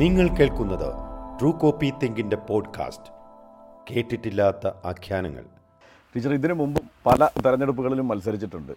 നിങ്ങൾ 0.00 0.28
കേൾക്കുന്നത് 0.28 0.88
true 1.40 1.50
copy 1.52 1.92
തിങ്കിന്റെ 2.02 2.36
podcast 2.36 3.12
കേട്ടിട്ടില്ലാത്ത 3.90 4.66
ആഖ്യാനങ്ങൾ. 4.66 5.44
ടീച്ചർ 6.16 6.34
ഇതിനു 6.34 6.54
മുമ്പ് 6.54 6.82
പല 7.06 7.28
തെരഞ്ഞെടുപ്പുകളിലും 7.46 8.08
മത്സരിച്ചിട്ടുണ്ട്. 8.08 8.72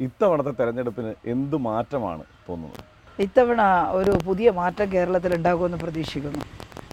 ഇത്തവണത്തെ 0.00 0.50
തെരഞ്ഞെടുപ്പിന് 0.50 1.14
എന്ത് 1.26 1.56
മാറ്റമാണ് 1.56 2.24
തോന്നുന്നത്? 2.48 2.84
ഇത്തവണ 3.22 3.62
ഒരു 3.90 4.18
പുതിയ 4.26 4.50
മാറ്റം 4.50 4.92
കേരളത്തിൽ 4.92 5.34
ഉണ്ടാകുമെന്ന് 5.34 5.78
പ്രതീക്ഷിക്കുന്നു. 5.78 6.38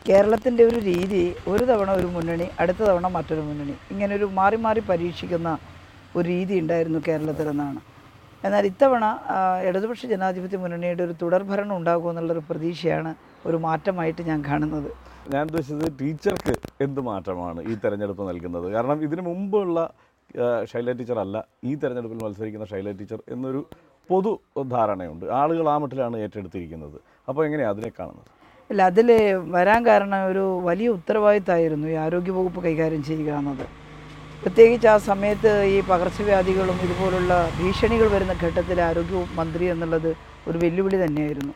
കേരളത്തിന്റെ 0.10 0.64
ഒരു 0.64 0.80
രീതി 0.80 1.36
ഒരു 1.48 1.64
തവണ 1.64 1.92
ഒരു 1.92 2.08
മുന്നണി 2.08 2.50
അടുത്ത 2.60 2.78
തവണ 2.78 3.08
മറ്റൊരു 3.08 3.42
മുന്നണി 3.42 3.76
ഇങ്ങനെ 3.92 4.16
ഒരു 4.16 4.26
മാറി 4.26 4.56
മാറി 4.56 4.80
പരീക്ഷിക്കുന്ന 4.80 5.58
ഒരു 6.16 6.28
രീതി 6.28 6.60
ഉണ്ടായിരുന്നു 6.60 7.00
കേരളത്തിലെന്നാണ്. 7.08 7.80
എന്നാൽ 8.44 8.66
ഇത്തവണ 8.66 9.20
ഇടതുപക്ഷ 9.64 10.06
ജനാധിപത്യ 10.06 10.58
മുന്നണിയുടെ 10.58 11.04
ഒരു 11.04 11.16
തുടർഭരണം 11.22 11.78
ഉണ്ടാകുമെന്നുള്ളൊരു 11.78 12.40
പ്രതീക്ഷയാണ് 12.50 13.16
ഒരു 13.50 13.58
മാറ്റമായിട്ട് 13.66 14.22
ഞാൻ 14.32 14.40
കാണുന്നത്. 14.50 14.90
ഞാൻ 15.34 15.44
ഉദ്ദേശിച്ചത് 15.50 15.88
ടീച്ചർക്ക് 16.02 16.54
എന്ത് 16.86 17.02
മാറ്റമാണ് 17.10 17.60
ഈ 17.72 17.76
തെരഞ്ഞെടുപ്പ് 17.84 18.24
നൽകുന്നത്? 18.30 18.68
കാരണം 18.76 19.00
ഇതിനു 19.08 19.24
മുമ്പുള്ള 19.30 19.78
ശൈല 20.72 20.94
ടീച്ചർ 21.00 21.18
അല്ല 21.26 21.38
ഈ 21.70 21.74
തെരഞ്ഞെടുപ്പിൽ 21.82 22.20
മത്സരിക്കുന്ന 22.24 22.66
ശൈല 22.72 22.92
ടീച്ചർ 23.02 23.20
എന്നൊരു 23.34 23.62
പൊതു 24.10 24.32
ധാരണയുണ്ട്. 24.76 25.26
ആളുകൾ 25.42 25.66
ആ 25.74 25.76
മട്ടിലാണ് 25.84 26.18
ഏറ്റെടുത്തിരിക്കുന്നത്. 26.26 26.98
അപ്പോൾ 27.30 27.42
എങ്ങനെയാണ് 27.48 27.74
അതിനെ 27.76 27.92
കാണുന്നത്? 28.00 28.30
അല്ല 28.70 28.82
അതിൽ 28.92 29.10
വരാൻ 29.56 29.82
കാരണം 29.90 30.22
ഒരു 30.32 30.46
വലിയ 30.70 30.88
ഉത്തരവാദിത്തമായിരുന്നു 30.98 31.88
ഈ 31.94 31.98
ആരോഗ്യവകുപ്പ് 32.06 32.62
കൈകാര്യം 32.66 33.04
ചെയ്യുക 33.10 33.32
എന്നത്. 33.42 33.66
പ്രത്യേകിച്ച് 34.42 34.88
ആ 34.94 34.96
സമയത്ത് 35.10 35.52
ഈ 35.76 35.78
പകർച്ചവ്യാധികളും 35.92 36.78
ഇതുപോലുള്ള 36.86 37.34
ഭീഷണികൾ 37.60 38.08
വരുന്ന 38.16 38.34
ഘട്ടത്തിൽ 38.46 38.80
ആരോഗ്യ 38.90 39.24
മന്ത്രി 39.40 39.66
എന്നുള്ളത് 39.74 40.12
ഒരു 40.50 40.58
വെല്ലുവിളി 40.64 40.98
തന്നെയായിരുന്നു. 41.06 41.54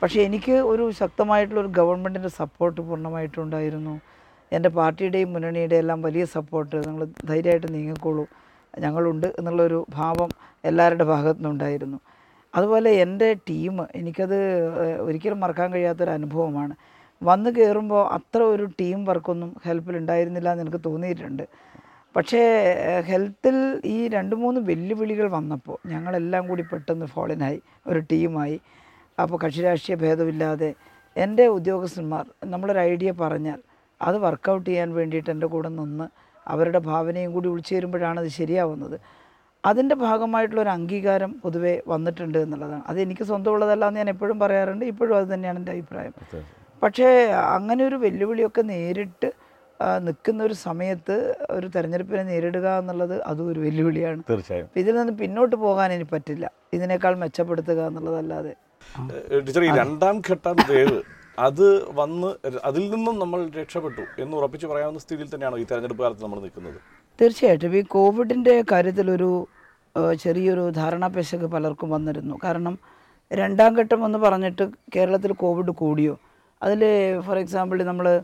പക്ഷേ 0.00 0.18
എനിക്ക് 0.26 0.54
ഒരു 0.72 0.84
ശക്തമായിട്ടുള്ള 1.00 1.60
ഒരു 1.60 1.70
ഗവൺമെന്റിന്റെ 1.78 2.30
സപ്പോർട്ട് 2.40 2.80
പൂർണമായിട്ടുണ്ടായിരുന്നു. 2.80 3.94
എന്റെ 4.52 4.70
പാർട്ടിയുടെയും 4.78 5.32
മുന്നണിയുടെയും 5.32 5.82
എല്ലാം 5.84 5.98
വലിയ 6.06 6.24
സപ്പോർട്ട് 6.36 6.76
നിങ്ങൾ 6.86 7.02
ധൈര്യമായിട്ട് 7.30 7.68
നീങ്ങിക്കോളൂ. 7.74 8.24
ഞങ്ങളുണ്ട് 8.84 9.26
എന്നുള്ളൊരു 9.38 9.78
ഭാവം 9.98 10.30
എല്ലാവരുടെ 10.64 11.04
ഭാഗത്തു 11.04 11.40
നിന്നുണ്ടായിരുന്നു 11.40 11.98
അതുപോലെ 12.54 12.90
എന്റെ 13.04 13.28
ടീം 13.48 13.74
എനിക്കത് 13.98 14.38
ഒരിക്കലും 15.06 15.40
മറക്കാൻ 15.40 15.68
കഴിയാത്തൊരു 15.74 16.10
അനുഭവമാണ്. 16.10 16.74
വന്ന് 17.22 17.50
കയറുമ്പോൾ 17.50 18.02
അത്ര 18.16 18.40
ഒരു 18.54 18.64
ടീം 18.80 18.98
വർക്കൊന്നും 19.04 19.50
ഹെൽപ്പിൽ 19.64 19.96
ഉണ്ടായിരുന്നില്ല 19.96 20.48
എന്ന് 20.52 20.64
എനിക്ക് 20.64 20.80
തോന്നിയിട്ടുണ്ട്. 20.86 21.44
പക്ഷേ 22.16 22.42
ഹെൽത്തിൽ 23.08 23.56
ഈ 23.94 23.96
രണ്ട് 24.14 24.34
മൂന്ന് 24.42 24.60
വെല്ലുവിളികൾ 24.70 25.26
വന്നപ്പോൾ 25.38 25.76
ഞങ്ങളെല്ലാം 25.92 26.42
കൂടി 26.48 26.62
പെട്ടെന്ന് 26.72 27.06
ഫോളിനായി 27.06 27.58
ഒരു 27.90 28.00
ടീമായി 28.12 28.56
അപ്പോൾ 29.22 29.38
കക്ഷി 29.42 29.60
രാഷ്ട്രീയ 29.60 29.96
ഭേദമില്ലാതെ 30.04 30.70
എന്റെ 31.16 31.46
ഉദ്യോഗസ്ഥന്മാർ 31.56 32.24
നമ്മളൊരു 32.52 32.80
ഐഡിയ 32.90 33.10
പറഞ്ഞാൽ 33.22 33.60
അത് 34.00 34.16
വർക്കൗട്ട് 34.26 34.66
ചെയ്യാൻ 34.70 34.90
വേണ്ടിയിട്ട് 34.98 35.30
എന്റെ 35.30 35.46
കൂടെ 35.46 35.70
നിന്ന് 35.78 36.06
അവരുടെ 36.46 36.80
ഭാവനയും 36.90 37.32
കൂടി 37.32 37.48
ഉൾച്ചേരുമ്പോഴാണ് 37.48 38.18
അത് 38.20 38.30
ശരിയാവുന്നത്. 38.40 38.96
അതിന്റെ 39.64 39.94
ഭാഗമായിട്ടുള്ള 39.94 40.62
ഒരു 40.62 40.72
അംഗീകാരം 40.76 41.32
പൊതുവേ 41.42 41.74
വന്നിട്ടുണ്ട് 41.92 42.38
എന്നുള്ളതാണ്. 42.38 42.82
അത് 42.90 42.98
എനിക്ക് 43.00 43.24
സ്വന്തമുള്ളതല്ല 43.30 43.88
എന്ന് 43.88 44.00
ഞാൻ 44.00 44.08
എപ്പോഴും 44.14 44.38
പറയാറുണ്ട് 44.42 44.84
ഇപ്പോഴും 44.84 45.14
അത് 45.18 45.26
തന്നെയാണ് 45.34 45.58
എന്റെ 45.62 45.72
അഭിപ്രായം. 45.72 46.14
പക്ഷേ 46.82 47.08
അങ്ങനെ 47.56 47.82
ഒരു 47.88 47.96
വെല്ലുവിളിയൊക്കെ 48.04 48.62
നേരിട്ട് 48.72 49.30
നിൽക്കുന്ന 50.06 50.40
ഒരു 50.44 50.56
സമയത്ത് 50.66 51.14
ഒരു 51.50 51.66
തെരഞ്ഞെടുപ്പിനെ 51.74 52.22
നേരിടുക 52.30 52.68
എന്നുള്ളത് 52.80 53.14
അതും 53.30 53.46
ഒരു 53.52 53.60
വെല്ലുവിളിയാണ്. 53.60 54.20
തീർച്ചയായും. 54.30 54.66
ഇതിൽ 54.82 54.94
നിന്ന് 55.00 55.14
പിന്നോട്ട് 55.22 55.56
പോകാൻ 55.66 55.92
എനിക്ക് 55.92 56.12
പറ്റില്ല. 56.16 56.46
ഇതിനേക്കാൾ 56.76 57.14
മെച്ചപ്പെടുത്തുക 57.24 57.80
എന്നുള്ളതല്ലാതെ. 57.90 58.52
ടീച്ചർ 59.46 59.64
ഈ 59.64 59.70
രണ്ടാം 59.80 60.22
ഘട്ടം 60.30 60.56
വേവ് 60.70 60.98
അത് 61.38 61.66
വന്ന് 61.98 62.30
അതിൽ 62.64 62.90
നിന്നും 62.90 63.18
നമ്മൾ 63.18 63.40
രക്ഷപ്പെട്ടു 63.60 64.02
എന്ന് 64.22 64.36
ഉറപ്പിച്ച് 64.36 64.66
പറയാവുന്ന 64.66 65.00
സ്ഥിതിയിൽ 65.00 65.28
തന്നെയാണോ 65.34 65.58
ഈ 65.58 65.64
തെരഞ്ഞെടുപ്പ് 65.70 66.02
കാലത്ത് 66.02 66.22
നമ്മൾ 66.22 66.40
നിൽക്കുന്നത്. 66.40 66.78
തീർച്ചയായിട്ടും. 67.20 67.76
ഈ 67.76 67.82
കോവിഡിന്റെ 67.96 68.64
കാര്യത്തിലൊരു 68.72 69.30
ചെറിയൊരു 69.96 70.16
ചെറിയൊരു 70.24 70.70
ധാരണാപേശക് 70.70 71.46
പലർക്കും 71.54 71.90
വന്നിരുന്നു. 71.90 72.38
കാരണം 72.44 72.78
രണ്ടാം 73.32 73.72
ഘട്ടം 73.76 74.04
എന്ന് 74.04 74.18
പറഞ്ഞിട്ട് 74.18 74.64
കേരളത്തിൽ 74.96 75.32
കോവിഡ് 75.32 75.70
കൂടിയോ? 75.70 76.14
അതിൽ 76.62 76.82
ഫോർ 77.26 77.38
എക്സാമ്പിൾ 77.38 77.82
നമ്മൾ 77.82 78.22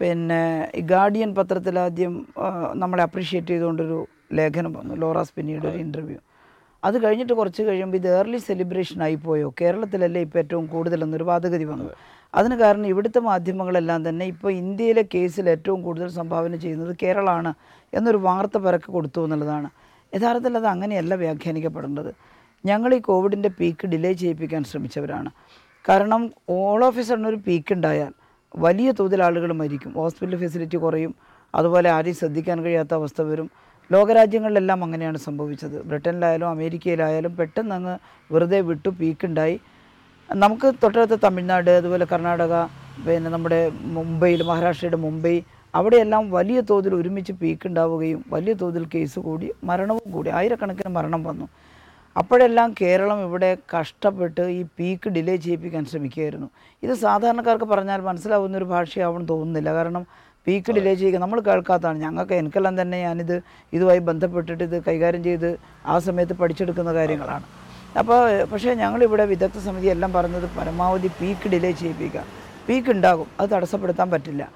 പിന്നെ 0.00 0.40
ഗാർഡിയൻ 0.92 1.34
പത്രത്തിൽ 1.34 1.78
ആദ്യം 1.78 2.26
നമ്മളെ 2.74 3.02
അപ്രീഷിയേറ്റ് 3.02 3.48
ചെയ്തുകൊണ്ടൊരു 3.48 4.06
ലേഖനം 4.32 4.72
വന്നു 4.72 4.94
ലോറാസ് 4.94 5.32
പിന്നീട് 5.36 5.66
ഒരു 5.66 5.78
ഇന്റർവ്യൂ 5.78 6.18
അത് 6.86 6.96
കഴിഞ്ഞിട്ട് 7.04 7.32
കുറച്ച് 7.32 7.62
കഴിയുമ്പോൾ 7.62 7.98
ഇത് 7.98 8.08
ഏർലി 8.18 8.38
സെലിബ്രേഷൻ 8.48 8.98
ആയിപ്പോയോ 9.02 9.48
കേരളത്തിലല്ലേ 9.60 10.20
ഇപ്പോൾ 10.26 10.38
ഏറ്റവും 10.38 10.66
കൂടുതലെന്നൊരു 10.66 11.24
വാദഗതി 11.24 11.64
വന്നു. 11.64 11.86
അതിന് 12.34 12.54
കാരണം 12.54 12.86
ഇവിടുത്തെ 12.86 13.20
മാധ്യമങ്ങളെല്ലാം 13.30 14.00
തന്നെ 14.08 14.24
ഇപ്പോൾ 14.26 14.52
ഇന്ത്യയിലെ 14.52 15.04
കേസിൽ 15.14 15.46
ഏറ്റവും 15.54 15.82
കൂടുതൽ 15.82 16.08
സംഭാവന 16.08 16.56
ചെയ്യുന്നത് 16.56 16.96
കേരളമാണ് 17.02 17.54
എന്നൊരു 17.94 18.16
വാർത്ത 18.16 18.56
പരക്കെ 18.58 18.90
കൊടുത്തു 18.92 19.24
എന്നുള്ളതാണ്. 19.24 19.68
യഥാർത്ഥത്തിൽ 20.14 20.56
അത് 20.56 20.66
അങ്ങനെയല്ല 20.66 21.14
വ്യാഖ്യാനിക്കപ്പെടേണ്ടത്. 21.14 22.10
ഞങ്ങൾ 22.64 22.94
ഈ 22.94 22.98
കോവിഡിന്റെ 22.98 23.50
പീക്ക് 23.60 23.86
ഡിലേ 23.86 24.12
ചെയ്യിപ്പിക്കാൻ 24.12 24.64
ശ്രമിച്ചവരാണ്. 24.64 25.30
കാരണം 25.88 26.22
ഓൾ 26.50 26.84
ഓഫ് 26.84 26.98
എ 26.98 27.02
സഡൻ 27.02 27.26
ഒരു 27.26 27.36
പീക്ക് 27.36 27.72
ഉണ്ടായാൽ 27.74 28.12
വലിയ 28.56 28.90
തോതിൽ 28.90 29.22
ആളുകൾ 29.22 29.52
മരിക്കും. 29.52 29.92
ഹോസ്പിറ്റൽ 29.92 30.36
ഫെസിലിറ്റി 30.36 30.76
കുറയും. 30.76 31.14
അതുപോലെ 31.54 31.88
ആരെയും 31.90 32.16
ശ്രദ്ധിക്കാൻ 32.16 32.62
കഴിയാത്ത 32.62 32.94
അവസ്ഥ 32.94 33.22
വരും. 33.22 33.50
ലോകരാജ്യങ്ങളിലെല്ലാം 33.90 34.84
അങ്ങനെയാണ് 34.84 35.18
സംഭവിച്ചത്. 35.18 35.76
ബ്രിട്ടനിലായാലും 35.88 36.48
അമേരിക്കയിലായാലും 36.48 37.36
പെട്ടെന്ന് 37.36 37.74
അങ്ങ് 37.74 37.94
വെറുതെ 38.32 38.60
വിട്ടു 38.60 38.88
പീക്കുണ്ടായി. 39.00 39.56
നമുക്ക് 40.30 40.68
തൊട്ടടുത്ത 40.82 41.16
തമിഴ്നാട് 41.26 41.70
അതുപോലെ 41.70 42.06
കർണാടക 42.12 42.54
പിന്നെ 43.06 43.30
നമ്മുടെ 43.30 43.60
മുംബൈയിൽ 43.96 44.42
മഹാരാഷ്ട്രയുടെ 44.50 44.96
മുംബൈ 44.96 45.34
അവിടെയെല്ലാം 45.74 46.30
വലിയ 46.30 46.60
തോതിൽ 46.70 46.92
ഒരുമിച്ച് 46.94 47.32
പീക്ക് 47.32 47.66
ഉണ്ടാവുകയും 47.66 48.20
വലിയ 48.34 48.52
തോതിൽ 48.54 48.84
കേസ് 48.94 49.18
കൂടി 49.18 49.48
മരണവും 49.64 50.06
കൂടി 50.12 50.30
ആയിരക്കണക്കിന് 50.38 50.90
മരണം 50.98 51.22
വന്നു. 51.24 51.46
അപ്പോഴെല്ലാം 52.16 52.74
കേരളം 52.80 53.18
ഇവിടെ 53.26 53.50
കഷ്ടപ്പെട്ട് 53.72 54.40
ഈ 54.58 54.60
പീക്ക് 54.78 55.08
ഡിലേ 55.16 55.36
ചെയ്യിപ്പിക്കാൻ 55.36 55.84
ശ്രമിക്കുകയായിരുന്നു. 55.84 56.48
ഇത് 56.82 56.94
സാധാരണക്കാർക്ക് 56.94 57.64
പറഞ്ഞാൽ 57.64 58.00
മനസ്സിലാവുന്ന 58.00 58.56
ഒരു 58.56 58.68
ഭാഷയാവണം 58.74 59.26
തോന്നുന്നില്ല. 59.32 59.70
കാരണം 59.78 60.04
പീക്ക് 60.46 60.72
ഡിലേ 60.72 60.94
ചെയ്യുക. 60.94 61.18
നമ്മൾ 61.18 61.40
കേൾക്കാത്തതാണ്. 61.40 61.98
ഞങ്ങൾക്ക് 61.98 62.32
എനിക്കെല്ലാം 62.32 62.82
തന്നെ 62.82 63.02
ഞാനിത് 63.02 63.42
ഇതുമായി 63.72 63.98
ബന്ധപ്പെട്ടിട്ട് 63.98 64.64
ഇത് 64.64 64.84
കൈകാര്യം 64.84 65.24
ചെയ്ത് 65.24 65.58
ആ 65.86 65.98
സമയത്ത് 65.98 66.32
പഠിച്ചെടുക്കുന്ന 66.32 66.94
കാര്യങ്ങളാണ്. 66.94 67.44
അപ്പോൾ 67.98 68.44
പക്ഷേ 68.44 68.74
ഞങ്ങളിവിടെ 68.74 69.24
വിദഗ്ധ 69.24 69.58
സമിതി 69.58 69.86
എല്ലാം 69.86 70.12
പറഞ്ഞത് 70.12 70.46
പരമാവധി 70.58 71.10
പീക്ക് 71.20 71.48
ഡിലേ 71.48 71.72
ചെയ്യിപ്പിക്കുക. 71.72 72.24
പീക്ക് 72.68 72.90
ഉണ്ടാകും. 72.90 73.26
അത് 73.40 73.50
തടസ്സപ്പെടുത്താൻ 73.50 74.10
പറ്റില്ല. 74.10 74.50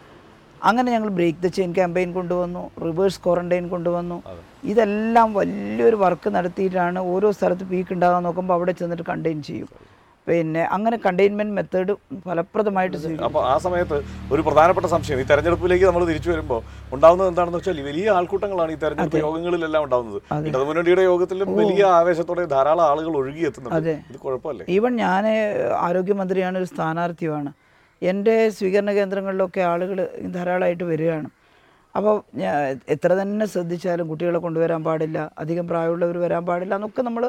അങ്ങനെ 0.64 0.92
ഞങ്ങൾ 0.92 1.08
ബ്രേക്ക് 1.08 1.38
ദ 1.38 1.46
ചെയിൻ 1.46 1.72
ക്യാമ്പയിൻ 1.72 2.12
കൊണ്ടുവന്നു. 2.12 2.70
റിവേഴ്സ് 2.86 3.20
ക്വാറന്റൈൻ 3.26 3.68
കൊണ്ടുവന്നു. 3.68 4.22
ഇതെല്ലാം 4.64 5.34
വലിയൊരു 5.34 5.96
വർക്ക് 5.96 6.30
നടത്തിയിട്ടാണ് 6.30 6.98
ഓരോ 6.98 7.30
സ്ഥലത്ത് 7.30 7.64
പീക്ക് 7.64 7.92
ഉണ്ടാകാൻ 7.92 8.22
നോക്കുമ്പോൾ 8.22 8.54
അവിടെ 8.54 8.72
ചെന്നിട്ട് 8.72 9.02
കണ്ടെയ്ൻ 9.02 9.42
ചെയ്യും. 9.42 9.68
പിന്നെ 10.30 10.62
അങ്ങനെ 10.74 10.96
കണ്ടെയ്ൻമെന്റ് 11.04 11.54
മെത്തേഡ് 11.58 11.92
ഫലപ്രദമായിട്ട് 12.26 12.96
അപ്പോൾ 13.28 13.42
ആ 13.52 13.54
സമയത്ത് 13.64 13.96
ഒരു 14.34 14.42
പ്രധാനപ്പെട്ട 14.48 14.86
സംശയം. 14.94 15.20
ഈ 15.22 15.24
തെരഞ്ഞെടുപ്പിലേക്ക് 15.30 15.86
നമ്മൾ 15.88 16.02
തിരിച്ചു 16.10 16.30
വരുമ്പോൾ 16.32 16.60
ഉണ്ടാവുന്നത് 16.94 17.28
എന്താണെന്ന് 17.32 17.58
വെച്ചാൽ 17.60 17.80
വലിയ 17.88 18.06
ആൾക്കൂട്ടങ്ങളാണ് 18.16 18.72
ഈ 18.74 18.78
തെരഞ്ഞെടുപ്പ് 18.82 19.22
യോഗങ്ങളിലെല്ലാം 19.24 19.82
ഉണ്ടാവുന്നത്. 19.86 20.20
ഇടതുമുന്നണിയുടെ 20.50 21.04
യോഗത്തിലും 21.10 21.50
വലിയ 21.60 21.82
ആവേശത്തോടെ 22.00 22.44
ധാരാളം 22.54 22.84
ആളുകൾ 22.90 23.12
ഒഴുകിയെത്തുന്നുണ്ട്. 23.22 23.90
ഇത് 24.12 24.19
കുഴപ്പമല്ലേ? 24.26 24.66
ഈവൻ 24.76 24.94
ഞാൻ 25.04 25.26
ആരോഗ്യമന്ത്രിയാണ് 25.88 26.58
ഒരു 26.62 26.69
സ്ഥാനാർത്ഥിയുമാണ്. 26.72 27.52
എന്റെ 28.02 28.36
സ്വീകരണ 28.58 28.90
കേന്ദ്രങ്ങളിലൊക്കെ 28.98 29.62
ആളുകൾ 29.72 29.98
ധാരാളമായിട്ട് 30.36 30.84
വരികയാണ്. 30.92 31.28
അപ്പോൾ 31.98 32.14
ഞാൻ 32.40 32.54
എത്ര 32.94 33.10
തന്നെ 33.20 33.46
ശ്രദ്ധിച്ചാലും 33.54 34.06
കുട്ടികളെ 34.10 34.38
കൊണ്ടുവരാൻ 34.44 34.82
പാടില്ല 34.88 35.19
അധികം 35.42 35.66
പ്രായമുള്ളവർ 35.70 36.16
വരാൻ 36.24 36.44
പാടില്ല 36.50 36.74
എന്നൊക്കെ 36.78 37.02
നമ്മൾ 37.08 37.24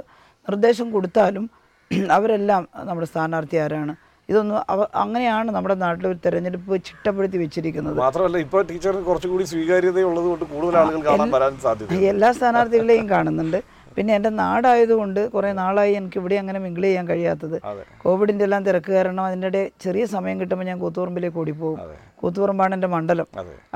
നിർദ്ദേശം 0.47 0.87
കൊടുത്താലും 0.97 1.45
അവരെല്ലാം 2.17 2.61
നമ്മുടെ 2.87 3.07
സ്ഥാനാർത്ഥി 3.11 3.57
ആരാണ്? 3.63 3.93
ഇതൊന്നും 4.29 4.57
അവ 4.73 4.81
അങ്ങനെയാണ് 5.03 5.49
നമ്മുടെ 5.55 5.75
നാട്ടിൽ 5.83 6.05
ഒരു 6.09 6.17
തെരഞ്ഞെടുപ്പ് 6.25 6.75
ചിട്ടപ്പെടുത്തി 6.87 7.37
വെച്ചിരിക്കുന്നത്. 7.43 7.97
മാത്രമല്ല 8.05 8.37
ഇപ്പൊ 8.45 8.57
ടീച്ചറിന് 8.69 9.03
കുറച്ചുകൂടി 9.09 9.45
സ്വീകാര്യതയുള്ളത് 9.51 10.27
കൊണ്ട് 10.31 10.45
കൂടുതൽ 10.53 10.77
ആളുകൾ 10.81 11.01
കാണാൻ 11.09 11.29
വരാൻ 11.37 11.55
സാധ്യത 11.65 11.99
എല്ലാ 12.13 12.29
സ്ഥാനാർത്ഥികളെയും 12.37 13.07
കാണുന്നുണ്ട്. 13.13 13.59
പിന്നെ 13.95 14.11
എന്റെ 14.17 14.29
നാടായതുകൊണ്ട് 14.41 15.21
കുറേ 15.33 15.49
നാളായി 15.61 15.93
എനിക്ക് 15.99 16.17
ഇവിടെ 16.21 16.35
അങ്ങനെ 16.41 16.59
മിങ്കിൾ 16.65 16.83
ചെയ്യാൻ 16.87 17.05
കഴിയാത്തത്. 17.09 17.55
കോവിഡിന്റെ 18.03 18.43
എല്ലാം 18.47 18.61
തിരക്ക് 18.67 18.91
കാരണം 18.97 19.23
അതിന്റെ 19.29 19.61
ചെറിയ 19.85 20.03
സമയം 20.15 20.37
കിട്ടുമ്പോൾ 20.41 20.67
ഞാൻ 20.71 20.77
കൂത്തുപറമ്പിലേക്ക് 20.83 21.39
ഓടിപ്പോകും 21.43 21.79
കൂത്തുപറമ്പാണ് 22.21 22.73
എന്റെ 22.77 22.89
മണ്ഡലം. 22.95 23.27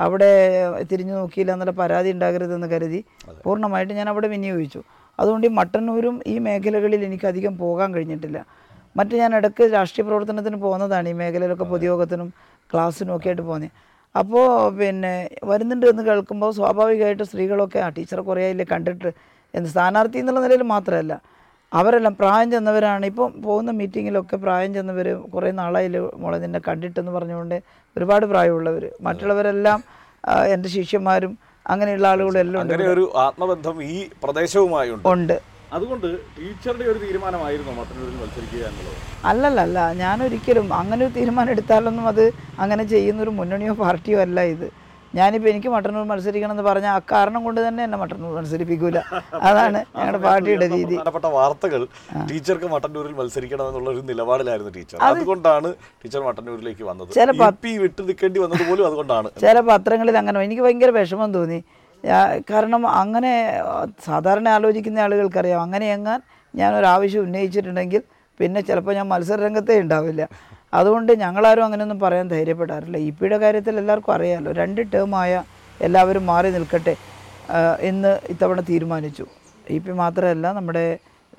അവിടെ 0.06 0.32
തിരിഞ്ഞു 0.92 1.14
നോക്കിയില്ല 1.20 1.54
എന്നുള്ള 1.56 1.74
പരാതി 1.82 2.12
ഉണ്ടാകരുതെന്ന് 2.16 2.70
കരുതി 2.76 3.02
പൂർണമായിട്ട് 3.46 3.94
ഞാൻ 4.00 4.10
അവിടെ 4.14 4.30
വിനിയോഗിച്ചു. 4.36 4.82
അതുകൊണ്ട് 5.20 5.46
ഈ 5.48 5.52
മട്ടന്നൂരും 5.60 6.16
ഈ 6.34 6.36
മേഖലകളിൽ 6.48 7.02
എനിക്ക് 7.10 7.28
അധികം 7.32 7.54
പോകാൻ 7.64 7.90
കഴിഞ്ഞിട്ടില്ല. 7.96 8.40
മറ്റ് 8.98 9.16
ഞാൻ 9.22 9.32
ഇടയ്ക്ക് 9.38 9.64
രാഷ്ട്രീയ 9.74 10.04
പ്രവർത്തനത്തിന് 10.08 10.58
പോകുന്നതാണ് 10.66 11.10
ഈ 11.14 11.16
മേഖലയിലൊക്കെ 11.22 11.68
പൊതുയോഗത്തിനും 11.74 12.30
ക്ലാസ്സിനും 12.74 13.14
ഒക്കെ 13.16 13.30
ആയിട്ട് 13.30 13.42
പോകുന്നത് 13.42 13.72
അപ്പോൾ 14.16 14.46
പിന്നെ 14.80 15.14
വരുന്നുണ്ട് 15.44 15.86
എന്ന് 15.92 16.04
കേൾക്കുമ്പോൾ 16.10 16.52
സ്വാഭാവികമായിട്ട് 16.58 17.24
സ്ത്രീകളൊക്കെ 17.24 17.80
ആ 17.86 17.88
ടീച്ചറെ 17.98 18.22
കുറേ 18.22 18.44
ആയില്ലേ 18.46 18.66
കണ്ടിട്ട് 18.74 19.10
എന്ന് 19.54 19.70
സ്ഥാനാർത്ഥി 19.70 20.18
എന്നുള്ള 20.22 20.42
നിലയിൽ 20.46 20.64
മാത്രമല്ല 20.74 21.14
അവരെല്ലാം 21.72 22.14
പ്രായം 22.20 22.50
ചെന്നവരാണ്. 22.52 23.06
ഇപ്പം 23.12 23.30
പോകുന്ന 23.46 23.72
മീറ്റിങ്ങിലൊക്കെ 23.72 24.36
പ്രായം 24.36 24.72
ചെന്നവർ 24.74 25.08
കുറേ 25.34 25.50
നാളായി 25.60 25.90
മോളെ 26.24 26.38
നിന്നെ 26.44 26.60
കണ്ടിട്ടെന്ന് 26.68 27.14
പറഞ്ഞുകൊണ്ട് 27.18 27.58
ഒരുപാട് 27.96 28.26
പ്രായമുള്ളവർ 28.26 28.84
മറ്റുള്ളവരെല്ലാം 29.08 29.80
എന്റെ 30.54 30.70
ശിഷ്യന്മാരും 30.76 31.34
അങ്ങനെയുള്ള 31.66 32.08
ആളുകളെല്ലാം 32.14 32.62
അങ്ങനെ 32.64 32.86
ഒരു 32.94 33.04
ആത്മബന്ധം 33.26 33.78
ഈ 33.94 33.98
പ്രദേശവുമായി 34.24 34.90
ഉണ്ട്. 34.96 35.38
അതുകൊണ്ട് 35.72 36.08
ടീച്ചറുടെ 36.38 36.86
ഒരു 36.92 37.00
തീരുമാനമായിരുന്നു 37.04 37.72
മട്ടന്നൂരിൽ 37.80 38.18
മത്സരിക്കുക 38.24 38.64
എന്നുള്ളത്. 38.70 38.98
അല്ലല്ല 39.24 39.60
അല്ല 39.68 39.80
ഞാനൊരിക്കലും 40.04 40.68
അങ്ങനെ 40.80 41.02
ഒരു 41.06 41.14
തീരുമാനം 41.20 41.52
എടുത്താലൊന്നും 41.52 42.08
അത് 42.14 42.26
അങ്ങനെ 42.64 42.84
ചെയ്യുന്നൊരു 42.94 43.34
മുന്നണിയോ 43.40 43.74
പാർട്ടിയോ 43.84 44.20
അല്ല 44.28 44.40
ഇത്. 44.56 44.68
ഞാനിപ്പോൾ 45.18 45.50
എനിക്ക് 45.54 45.70
മട്ടന്നൂർ 45.76 46.06
മത്സരിക്കണം 46.12 46.54
എന്ന് 46.56 46.66
പറഞ്ഞാൽ 46.70 46.94
ആ 46.98 47.02
കാരണം 47.12 47.42
കൊണ്ട് 47.48 47.60
തന്നെ 47.68 47.82
എന്നെ 47.88 47.98
മട്ടന്നൂർ 48.02 48.32
മത്സരിപ്പിക്കൂല. 48.38 49.00
അതാണ് 49.48 49.80
ഞങ്ങളുടെ 49.98 50.20
പാർട്ടിയുടെ 50.26 50.68
രീതി. 50.76 50.96
പ്രധാനപ്പെട്ട 50.96 51.28
വാർത്തകൾ. 51.38 51.82
ടീച്ചർക്ക് 52.32 52.70
മട്ടന്നൂരിൽ 52.74 53.14
മത്സരിക്കണം 53.20 53.68
എന്നുള്ള 53.70 53.90
ഒരു 53.94 54.02
നിലപാടിലായിരുന്നു 54.10 54.74
ടീച്ചർ. 54.78 54.98
അതുകൊണ്ടാണ് 55.10 55.72
ടീച്ചർ 56.02 56.22
മട്ടന്നൂരിലേക്ക് 56.28 56.84
വന്നത്. 56.90 57.12
ചില 57.20 57.32
വിട്ടു 57.84 58.02
നിൽക്കേണ്ടി 58.10 58.42
വന്നത് 58.46 58.64
പോലും 58.70 58.86
അതുകൊണ്ടാണ്. 58.90 59.30
ചില 59.46 59.60
പത്രങ്ങളിൽ 59.72 60.18
അങ്ങനെ 60.22 60.46
എനിക്ക് 60.50 60.66
ഭയങ്കര 60.68 60.92
വിഷമം 61.00 61.32
തോന്നി. 61.38 61.60
കാരണം 62.52 62.82
അങ്ങനെ 63.02 63.32
സാധാരണ 64.08 64.48
ആലോചിക്കുന്ന 64.58 65.06
ആളുകൾക്കറിയാം. 65.06 65.62
അങ്ങനെ 65.68 65.86
എങ്ങാൻ 65.98 66.20
ഞാനൊരാവശ്യം 66.54 67.24
ഉന്നയിച്ചിട്ടുണ്ടെങ്കിൽ 67.28 68.02
പിന്നെ 68.40 68.60
ചിലപ്പോൾ 68.68 68.94
ഞാൻ 68.98 69.08
മത്സര 69.12 69.38
രംഗത്തേ 69.48 69.76
ഉണ്ടാവില്ല. 69.84 70.24
അതുകൊണ്ട് 70.80 71.12
ഞങ്ങളാരും 71.24 71.64
അങ്ങനെയൊന്നും 71.68 72.00
പറയാൻ 72.06 72.28
ധൈര്യപ്പെടാറില്ല. 72.34 72.98
ഇ 73.08 73.10
പിയുടെ 73.18 73.38
കാര്യത്തിൽ 73.44 73.74
എല്ലാവർക്കും 73.82 74.14
അറിയാമല്ലോ 74.18 74.52
രണ്ട് 74.62 74.82
ടേമായ 74.94 75.32
എല്ലാവരും 75.88 76.24
മാറി 76.32 76.50
നിൽക്കട്ടെ 76.58 76.96
എന്ന് 77.90 78.12
ഇത്തവണ 78.34 78.60
തീരുമാനിച്ചു. 78.70 79.26
ഇ 79.76 79.78
പി 79.86 79.94
മാത്രമല്ല 80.04 80.46
നമ്മുടെ 80.58 80.86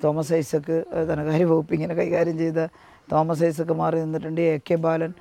തോമസ് 0.04 0.32
ഐസക്ക് 0.40 0.76
ധനകാര്യ 1.10 1.46
വകുപ്പ് 1.52 1.72
ഇങ്ങനെ 1.76 1.94
കൈകാര്യം 2.00 2.36
ചെയ്ത 2.42 2.60
തോമസ് 3.12 3.44
ഐസക്ക് 3.48 3.74
മാറി 3.82 3.96
നിന്നിട്ടുണ്ട് 4.04 4.40
എ 4.52 4.54
കെ 4.68 4.76
ബാലൻ. 4.84 5.12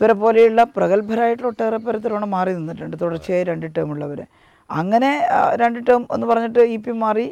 ഇവരെ 0.00 0.14
പോലെയുള്ള 0.22 0.60
പ്രഗത്ഭരായിട്ടുള്ള 0.76 1.50
ഒട്ടേറെ 1.52 1.78
തവണ 2.06 2.26
മാറി 2.36 2.52
നിന്നിട്ടുണ്ട് 2.58 2.96
തുടർച്ചയായി 3.02 3.44
രണ്ട് 3.50 3.66
ടേം 3.76 3.90
ഉള്ളവർ 3.94 4.20
അങ്ങനെ 4.70 5.10
രണ്ട് 5.62 5.78
ടേം 5.88 6.02
എന്ന് 6.14 6.26
പറഞ്ഞിട്ട് 6.30 6.62
ഇ 6.74 6.76
പി 6.84 6.92
മാറി 7.04 7.26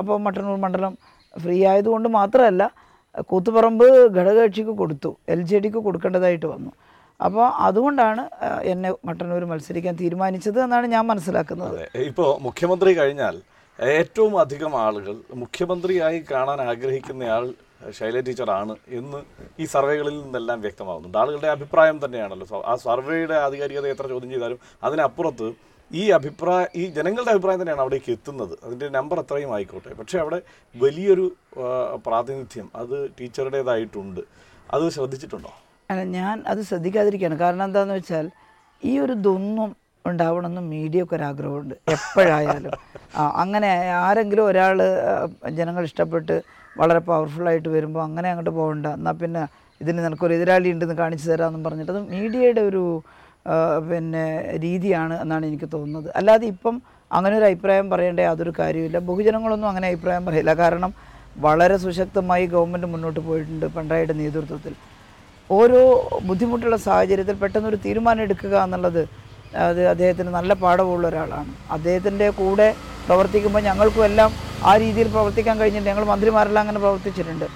അപ്പോൾ 0.00 0.18
മട്ടന്നൂർ 0.26 0.58
മണ്ഡലം 0.64 0.92
ഫ്രീ 1.36 1.56
ആയതുകൊണ്ട് 1.70 2.08
മാത്രമല്ല 2.16 2.64
കൂത്തുപറമ്പ് 3.30 3.86
ഘടകകക്ഷിക്ക് 4.18 4.74
കൊടുത്തു. 4.82 5.10
എൽ 5.34 5.42
ജെ 5.50 5.58
ഡിക്ക് 5.64 5.80
കൊടുക്കേണ്ടതായിട്ട് 5.86 6.46
വന്നു. 6.54 6.70
അപ്പോൾ 7.20 7.46
അതുകൊണ്ടാണ് 7.66 8.22
എന്നെ 8.72 8.90
മട്ടന്നൂർ 9.08 9.44
മത്സരിക്കാൻ 9.50 9.94
തീരുമാനിച്ചത് 10.00 10.58
എന്നാണ് 10.62 10.86
ഞാൻ 10.94 11.04
മനസ്സിലാക്കുന്നത്. 11.10 11.76
ഇപ്പോൾ 12.10 12.30
മുഖ്യമന്ത്രി 12.46 12.92
കഴിഞ്ഞാൽ 13.00 13.36
ഏറ്റവും 13.78 14.34
അധികം 14.44 14.72
ആളുകൾ 14.86 15.14
മുഖ്യമന്ത്രിയായി 15.42 16.18
കാണാൻ 16.32 16.60
ആഗ്രഹിക്കുന്നയാൾ 16.72 17.44
ശൈല 17.98 18.20
ടീച്ചറാണ് 18.26 18.74
എന്ന് 18.98 19.20
ഈ 19.62 19.64
സർവേകളിൽ 19.74 20.14
നിന്നെല്ലാം 20.24 20.58
വ്യക്തമാകുന്നുണ്ട് 20.66 21.18
ആളുകളുടെ 21.22 21.50
അഭിപ്രായം 21.56 21.96
തന്നെയാണല്ലോ. 22.04 22.46
ആ 22.70 22.74
സർവേയുടെ 22.86 23.36
ആധികാരികത 23.46 23.86
എത്ര 23.94 24.06
ചോദ്യം 24.12 24.30
ചെയ്താലും 24.34 24.60
അതിനപ്പുറത്ത് 24.82 25.48
ഈ 26.00 26.02
അഭിപ്രായ 26.16 26.64
ഈ 26.80 26.84
ജനങ്ങളുടെ 26.96 27.30
അഭിപ്രായം 27.32 27.60
തന്നെയാണ് 27.60 27.82
അവിടേക്ക് 27.84 28.10
എത്തുന്നത്. 28.16 28.54
അതിന്റെ 28.64 28.86
നമ്പർ 28.88 29.18
എത്രയും 29.22 29.50
ആയിക്കോട്ടെ. 29.56 29.90
പക്ഷേ 30.00 30.18
അവിടെ 30.22 30.38
വലിയൊരു 30.74 31.26
പ്രാതിനിധ്യം 32.06 32.68
അത് 32.82 32.96
ടീച്ചറുടേതായിട്ടുണ്ട്. 33.20 34.20
അത് 34.74 34.84
ശ്രദ്ധിച്ചിട്ടുണ്ടോ? 34.96 35.52
അല്ല 35.90 36.02
ഞാൻ 36.18 36.36
അത് 36.52 36.60
ശ്രദ്ധിക്കാതിരിക്കുകയാണ്. 36.70 37.38
കാരണം 37.44 37.64
എന്താണെന്ന് 37.64 37.94
വെച്ചാൽ 37.94 38.28
ഈ 38.82 38.92
ഒരു 38.98 39.12
ഇതൊന്നും 39.12 39.70
ഉണ്ടാവണമെന്ന് 40.06 40.62
മീഡിയക്ക് 40.74 41.14
ഒരു 41.18 41.24
ആഗ്രഹമുണ്ട്. 41.30 41.74
എപ്പോഴായാലും. 41.96 42.72
അങ്ങനെ 43.42 43.70
ആരെങ്കിലും 44.06 44.44
ഒരാൾ 44.50 44.78
ജനങ്ങൾ 45.58 45.84
ഇഷ്ടപ്പെട്ട് 45.90 46.36
വളരെ 46.80 47.00
പവർഫുള്ളായിട്ട് 47.08 47.68
വരുമ്പോൾ 47.68 48.02
അങ്ങനെ 48.08 48.28
അങ്ങോട്ട് 48.30 48.52
പോകണ്ട. 48.60 48.86
എന്നാൽ 48.98 49.16
പിന്നെ 49.22 49.42
ഇതിന് 49.82 49.98
നിനക്കൊരു 50.06 50.34
എതിരാളി 50.38 50.68
ഉണ്ടെന്ന് 50.74 50.96
കാണിച്ചു 51.02 51.26
തരാമെന്നും 51.30 51.62
പറഞ്ഞിട്ട് 51.66 51.92
അത് 51.92 52.02
മീഡിയയുടെ 52.14 52.62
ഒരു 52.70 52.82
പിന്നെ 53.88 54.24
രീതിയാണ് 54.64 55.14
എന്നാണ് 55.22 55.44
എനിക്ക് 55.50 55.68
തോന്നുന്നത്. 55.74 56.08
അല്ലാതെ 56.18 56.46
ഇപ്പം 56.54 56.74
അങ്ങനെ 57.16 57.34
ഒരു 57.40 57.46
അഭിപ്രായം 57.48 57.86
പറയേണ്ട 57.94 58.20
യാതൊരു 58.28 58.52
കാര്യമില്ല 58.60 58.98
ബഹുജനങ്ങളൊന്നും 59.08 59.68
അങ്ങനെ 59.72 59.86
അഭിപ്രായം 59.92 60.24
പറയില്ല. 60.28 60.52
കാരണം 60.62 60.92
വളരെ 61.46 61.76
സുശക്തമായി 61.84 62.44
ഗവൺമെന്റ് 62.54 62.88
മുന്നോട്ട് 62.94 63.20
പോയിട്ടുണ്ട് 63.28 63.66
പിണറായിയുടെ 63.74 64.14
നേതൃത്വത്തിൽ. 64.22 64.74
ഓരോ 65.50 65.82
ബുദ്ധിമുട്ടുള്ള 66.28 66.76
സാഹചര്യത്തിൽ 66.88 67.36
പെട്ടെന്നൊരു 67.42 67.78
തീരുമാനം 67.84 68.22
എടുക്കുക 68.26 68.54
എന്നുള്ളത് 68.66 69.02
അത് 69.64 69.80
അദ്ദേഹത്തിന് 69.92 70.30
നല്ല 70.38 70.52
പാഠമുള്ള 70.62 71.04
ഒരാളാണ്. 71.10 71.50
അദ്ദേഹത്തിന്റെ 71.76 72.28
കൂടെ 72.40 72.68
പ്രവർത്തിക്കുമ്പോൾ 73.08 73.62
ഞങ്ങൾക്കും 73.68 74.04
എല്ലാം 74.10 74.30
ആ 74.70 74.72
രീതിയിൽ 74.84 75.08
പ്രവർത്തിക്കാൻ 75.16 75.56
കഴിഞ്ഞിട്ടുണ്ട്. 75.60 75.90
ഞങ്ങൾ 75.92 76.06
മന്ത്രിമാരെല്ലാം 76.12 76.62
അങ്ങനെ 76.64 76.80
പ്രവർത്തിച്ചിട്ടുണ്ട്. 76.84 77.46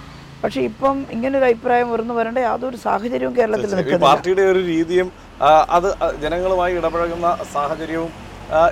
പക്ഷേ 0.43 0.61
ഇപ്പം 0.71 0.97
ഇങ്ങനൊരു 1.15 1.47
അഭിപ്രായം 1.51 1.89
വരുന്നു 1.93 2.15
വരേണ്ട 2.19 2.41
യാതൊരു 2.49 2.79
സാഹചര്യവും 2.87 3.35
കേരളത്തിൽ 3.39 3.99
പാർട്ടിയുടെ 4.09 4.45
ഒരു 4.53 4.61
രീതിയും 4.73 5.09
അത് 5.43 5.89
ജനങ്ങളുമായി 6.23 6.75
ഇടപഴകുന്ന 6.75 7.39
സാഹചര്യവും 7.53 8.11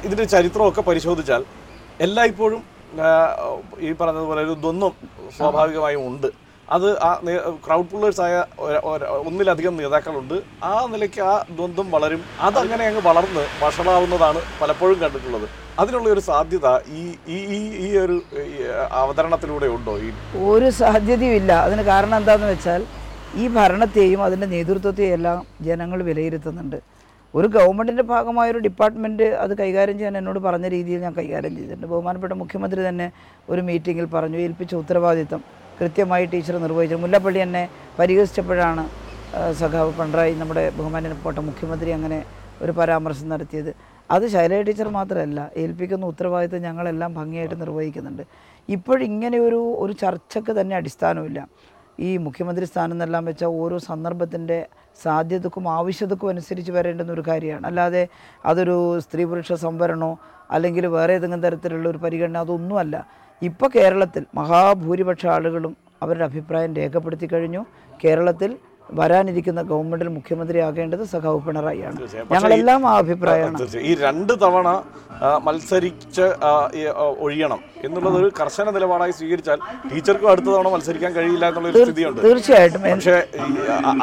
ഇതിന്റെ 0.04 0.24
ചരിത്രമൊക്കെ 0.24 0.80
പരിശോധിച്ചാൽ 0.80 1.44
എല്ലായ്പ്പോഴും 2.00 2.62
ഈ 3.80 3.92
പറഞ്ഞതുപോലെ 3.92 4.42
ഒരു 4.42 4.50
ദ്വന്ദ്വം 4.50 4.92
സ്വാഭാവികമായും 5.36 6.06
ഉണ്ട്. 6.06 6.26
അത് 6.70 6.98
ആ 6.98 7.20
ക്രൗഡ് 7.66 7.86
പുള്ളേഴ്സ് 7.86 8.20
ആയ 8.20 8.44
ഒരു- 8.58 8.80
ഒരു- 8.84 9.08
ഒന്നിലധികം 9.08 9.76
നേതാക്കളുണ്ട്. 9.76 10.42
ആ 10.64 10.86
നിലയ്ക്ക് 10.86 11.20
ആ 11.20 11.44
ദ്വന്ദ്വം 11.50 11.90
വളരും. 11.90 12.24
അതങ്ങനെ 12.40 12.86
അങ്ങ് 12.86 13.00
വളർന്ന് 13.00 13.46
വഷളാവുന്നതാണ് 13.62 14.40
പലപ്പോഴും 14.60 15.00
കണ്ടിട്ടുള്ളത്. 15.00 15.48
അതിനുള്ള 15.78 16.08
ഒരു 16.08 16.20
സാധ്യത 16.20 16.66
ഈ 16.88 17.14
ഈ 17.28 17.38
ഈ- 17.86 17.96
ഒരു 17.98 18.22
അവതരണത്തിലൂടെ 18.90 19.66
ഉണ്ടോ 19.66 19.98
ഈ? 19.98 20.12
ഒരു 20.48 20.70
സാധ്യതയും 20.70 21.34
ഇല്ല 21.34 21.52
അതിന് 21.52 21.82
കാരണം 21.82 22.16
എന്താണെന്ന് 22.16 22.46
വെച്ചാൽ 22.46 22.84
ഈ 23.42 23.46
ഭരണത്തെയും 23.56 24.20
അതിന്റെ 24.26 24.46
നേതൃത്വത്തെയും 24.54 25.14
എല്ലാം 25.18 25.38
ജനങ്ങൾ 25.68 25.98
വിലയിരുത്തുന്നുണ്ട്. 26.08 26.78
ഒരു 27.34 27.48
ഗവൺമെന്റിന്റെ 27.56 28.04
ഭാഗമായ 28.12 28.46
ഒരു 28.54 28.60
ഡിപ്പാർട്ട്മെന്റ് 28.66 29.26
അത് 29.44 29.52
കൈകാര്യം 29.60 29.96
ചെയ്യാൻ 29.98 30.14
എന്നോട് 30.20 30.38
പറഞ്ഞ 30.46 30.66
രീതിയിൽ 30.74 31.00
ഞാൻ 31.06 31.14
കൈകാര്യം 31.18 31.54
ചെയ്തിട്ടുണ്ട്. 31.56 31.86
ബഹുമാനപ്പെട്ട 31.92 32.34
മുഖ്യമന്ത്രി 32.42 32.82
തന്നെ 32.88 33.06
ഒരു 33.50 33.60
മീറ്റിങ്ങിൽ 33.68 34.06
പറഞ്ഞു 34.14 34.38
ഏൽപ്പിച്ച 34.46 34.74
ഉത്തരവാദിത്തം 34.82 35.40
കൃത്യമായി 35.80 36.24
ടീച്ചർ 36.32 36.56
നിർവഹിച്ചു. 36.66 36.96
മുല്ലപ്പള്ളി 36.96 37.40
എന്നെ 37.46 37.64
പരിഹസിച്ചപ്പോഴാണ് 37.98 38.84
സഖാവ് 39.60 39.92
പിണറായി 39.98 40.34
നമ്മുടെ 40.42 40.64
ബഹുമാനപ്പെട്ട 40.78 41.38
മുഖ്യമന്ത്രി 41.48 41.90
അങ്ങനെ 41.98 42.18
ഒരു 42.62 42.72
പരാമർശം 42.72 43.28
നടത്തിയത്. 43.32 43.70
അത് 44.14 44.24
ശൈലജ 44.34 44.60
ടീച്ചർ 44.68 44.88
മാത്രമല്ല 44.98 45.40
ഏൽപ്പിക്കുന്ന 45.62 46.04
ഉത്തരവാദിത്തം 46.12 46.60
ഞങ്ങളെല്ലാം 46.68 47.10
ഭംഗിയായിട്ട് 47.14 47.56
നിർവഹിക്കുന്നുണ്ട്. 47.62 48.22
ഇപ്പോഴിങ്ങനെ 48.68 49.38
ഒരു 49.48 49.60
ഒരു 49.84 49.92
ചർച്ചയ്ക്ക് 50.02 50.52
തന്നെ 50.60 50.76
അടിസ്ഥാനമില്ല. 50.76 51.40
ഈ 52.00 52.16
മുഖ്യമന്ത്രി 52.16 52.66
സ്ഥാനം 52.66 52.92
എന്നെല്ലാം 52.92 53.24
വെച്ചാൽ 53.24 53.46
ഓരോ 53.46 53.78
സന്ദർഭത്തിന്റെ 53.78 54.66
സാധ്യതക്കും 55.02 55.68
ആവശ്യതക്കും 55.68 56.28
അനുസരിച്ച് 56.28 56.72
വരേണ്ടുന്ന 56.72 57.12
ഒരു 57.12 57.24
കാര്യമാണ്. 57.28 57.66
അല്ലാതെ 57.66 58.08
അതൊരു 58.46 58.98
സ്ത്രീ 59.00 59.24
പുരുഷ 59.24 59.52
സംവരണോ 59.52 60.18
അല്ലെങ്കിൽ 60.50 60.86
വേറെ 60.86 61.14
ഏതെങ്കിലും 61.14 61.42
തരത്തിലുള്ള 61.42 61.88
ഒരു 61.88 61.98
പരിഗണന 61.98 62.38
അതൊന്നുമല്ല. 62.38 63.06
ഇപ്പോൾ 63.42 63.70
കേരളത്തിൽ 63.76 64.26
മഹാഭൂരിപക്ഷ 64.34 65.26
ആളുകളും 65.26 65.76
അവരുടെ 66.02 66.24
അഭിപ്രായം 66.24 66.76
രേഖപ്പെടുത്തി 66.76 67.26
കഴിഞ്ഞു. 67.26 67.66
കേരളത്തിൽ 68.04 68.58
വരാനിരിക്കുന്ന 68.98 69.62
ഗവൺമെന്റിൽ 69.62 70.08
മുഖ്യമന്ത്രി 70.16 70.58
ആകേണ്ടത് 70.66 71.04
സഖാവ് 71.12 71.40
പിണറായിയാണ്. 71.46 71.96
ഞങ്ങളെല്ലാം 72.32 72.86
ആ 72.86 72.92
അഭിപ്രായമാണ്. 73.02 73.66
ഈ 73.90 73.94
രണ്ട് 74.02 74.32
തവണ 74.42 74.68
മത്സരിച്ച് 75.46 76.26
ഒഴിയണം 77.24 77.60
എന്നുള്ളത് 77.84 78.16
ഒരു 78.20 78.30
കർശന 78.40 78.70
നിലപാടായി 78.76 79.14
സ്വീകരിച്ചാൽ 79.18 79.58
ടീച്ചർക്കും 79.92 80.30
അടുത്ത 80.30 80.46
തവണ 80.46 80.68
മത്സരിക്കാൻ 80.74 81.12
കഴിയില്ല 81.16 81.48
എന്നുള്ളൊരു 81.48 81.84
സ്ഥിതിയുണ്ട്. 81.84 82.20
തീർച്ചയായിട്ടും. 82.26 82.82
പക്ഷേ 82.82 83.16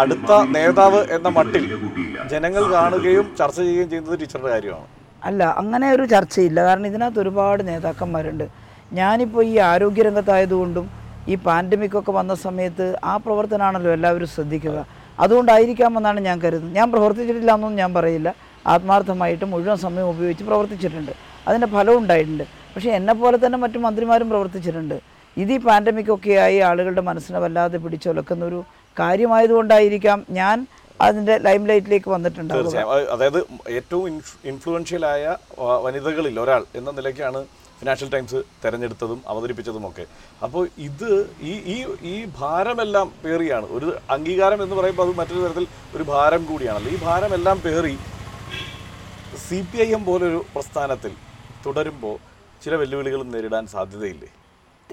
അടുത്ത 0.04 0.42
നേതാവ് 0.56 1.02
എന്ന 1.18 1.28
മട്ടിൽ 1.38 1.66
ജനങ്ങൾ 2.34 2.66
കാണുകയും 2.72 3.28
ചർച്ച 3.40 3.60
ചെയ്യുകയും 3.60 3.90
ചെയ്യുന്നത് 3.90 4.20
ടീച്ചറുടെ 4.20 4.52
കാര്യമാണ്. 4.56 4.88
അല്ല 5.30 5.44
അങ്ങനെ 5.62 5.88
ഒരു 5.96 6.06
ചർച്ചയില്ല. 6.14 6.60
കാരണം 6.68 6.88
ഇതിനകത്ത് 6.88 7.20
ഒരുപാട് 7.20 7.62
നേതാക്കന്മാരുണ്ട്. 7.68 8.46
ഞാനിപ്പോൾ 9.00 9.44
ഈ 9.46 9.56
ആരോഗ്യരംഗത്തായതുകൊണ്ടും 9.72 11.03
ഈ 11.32 11.36
പാൻഡമിക് 11.46 11.98
ഒക്കെ 12.00 12.12
വന്ന 12.20 12.34
സമയത്ത് 12.46 12.88
ആ 13.12 13.14
പ്രവർത്തനമാണല്ലോ 13.26 13.92
എല്ലാവരും 13.98 14.30
ശ്രദ്ധിക്കുക. 14.36 14.78
അതുകൊണ്ടായിരിക്കാമെന്നാണ് 15.24 16.20
ഞാൻ 16.28 16.38
കരുതുന്നത്. 16.44 16.76
ഞാൻ 16.80 16.88
പ്രവർത്തിച്ചിട്ടില്ല 16.94 17.52
എന്നൊന്നും 17.56 17.80
ഞാൻ 17.84 17.92
പറയില്ല. 17.98 18.30
ആത്മാർത്ഥമായിട്ട് 18.74 19.46
മുഴുവൻ 19.54 19.78
സമയം 19.86 20.08
ഉപയോഗിച്ച് 20.14 20.44
പ്രവർത്തിച്ചിട്ടുണ്ട്. 20.50 21.14
അതിന്റെ 21.48 21.68
ഫലം 21.76 21.98
ഉണ്ടായിട്ടുണ്ട്. 22.02 22.46
പക്ഷേ 22.76 23.16
പോലെ 23.24 23.38
തന്നെ 23.46 23.58
മറ്റു 23.64 23.80
മന്ത്രിമാരും 23.86 24.28
പ്രവർത്തിച്ചിട്ടുണ്ട്. 24.34 24.98
ഇത് 25.42 25.52
ഈ 25.56 25.58
പാൻഡമിക് 25.68 26.12
ഒക്കെ 26.16 26.34
ആയി 26.46 26.58
ആളുകളുടെ 26.70 27.04
മനസ്സിനെ 27.10 27.40
വല്ലാതെ 27.44 27.78
പിടിച്ചൊലക്കുന്നൊരു 27.84 28.60
കാര്യമായതുകൊണ്ടായിരിക്കാം 29.00 30.20
ഞാൻ 30.40 30.58
അതിന്റെ 31.06 31.36
ലൈം 31.46 31.62
ലൈറ്റിലേക്ക് 31.70 32.10
വന്നിട്ടുണ്ട് 32.16 32.54
അതായത് 33.14 33.40
ഏറ്റവും 33.78 34.06
ഇൻഫ്ലുവൻഷ്യൽ 34.52 35.04
ആയ 35.14 35.36
വനിതകളിൽ 35.86 36.36
ഒരാൾ 36.44 36.64
എന്ന 36.80 36.90
നിലയ്ക്കാണ് 36.98 37.42
ഫിനാൻഷ്യൽ 37.84 38.10
ടൈംസ് 38.10 38.40
തിരഞ്ഞെടുത്തതും 38.64 39.20
അവതരിപ്പിച്ചതും 39.28 39.86
ഒക്കെ 39.88 40.04
അപ്പോൾ 40.44 40.64
ഇത് 40.88 41.10
ഈ 41.42 41.54
ഈ 41.74 41.78
ഈ 42.12 42.14
ഭാരമെല്ലാം 42.38 43.08
പേറിയാണ്. 43.24 43.66
ഒരു 43.78 43.88
അംഗീകാരം 44.16 44.60
എന്ന് 44.64 44.76
പറയുമ്പോൾ 44.76 45.08
അത് 45.08 45.16
മറ്റൊരു 45.18 45.42
തരത്തിൽ 45.46 45.66
ഒരു 45.96 46.04
ഭാരം 46.04 46.46
കൂടിയാണല്ലോ. 46.46 46.92
ഈ 46.92 47.00
ഭാരമെല്ലാം 47.08 47.58
പേറി 47.66 47.96
സി 49.48 49.60
പി 49.72 49.78
ഐ 49.88 49.90
എം 49.98 50.06
പോലൊരു 50.06 50.40
പ്രസ്ഥാനത്തിൽ 50.56 51.12
തുടരുമ്പോൾ 51.66 52.16
ചില 52.64 52.76
വെല്ലുവിളികൾ 52.76 53.24
നേരിടാൻ 53.24 53.68
സാധ്യതയില്ലേ? 53.68 54.30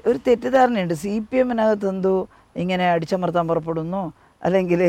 ഒരു 0.06 0.18
തെറ്റിദ്ധാരണയുണ്ട്. 0.26 0.94
സി 0.94 1.12
പി 1.18 1.36
എമ്മിനകത്ത് 1.36 1.88
എന്തോ 1.88 2.14
ഇങ്ങനെ 2.56 2.92
അടിച്ചമർത്താൻ 2.92 3.48
പുറപ്പെടുന്നു. 3.48 4.02
അല്ലെങ്കിൽ 4.42 4.80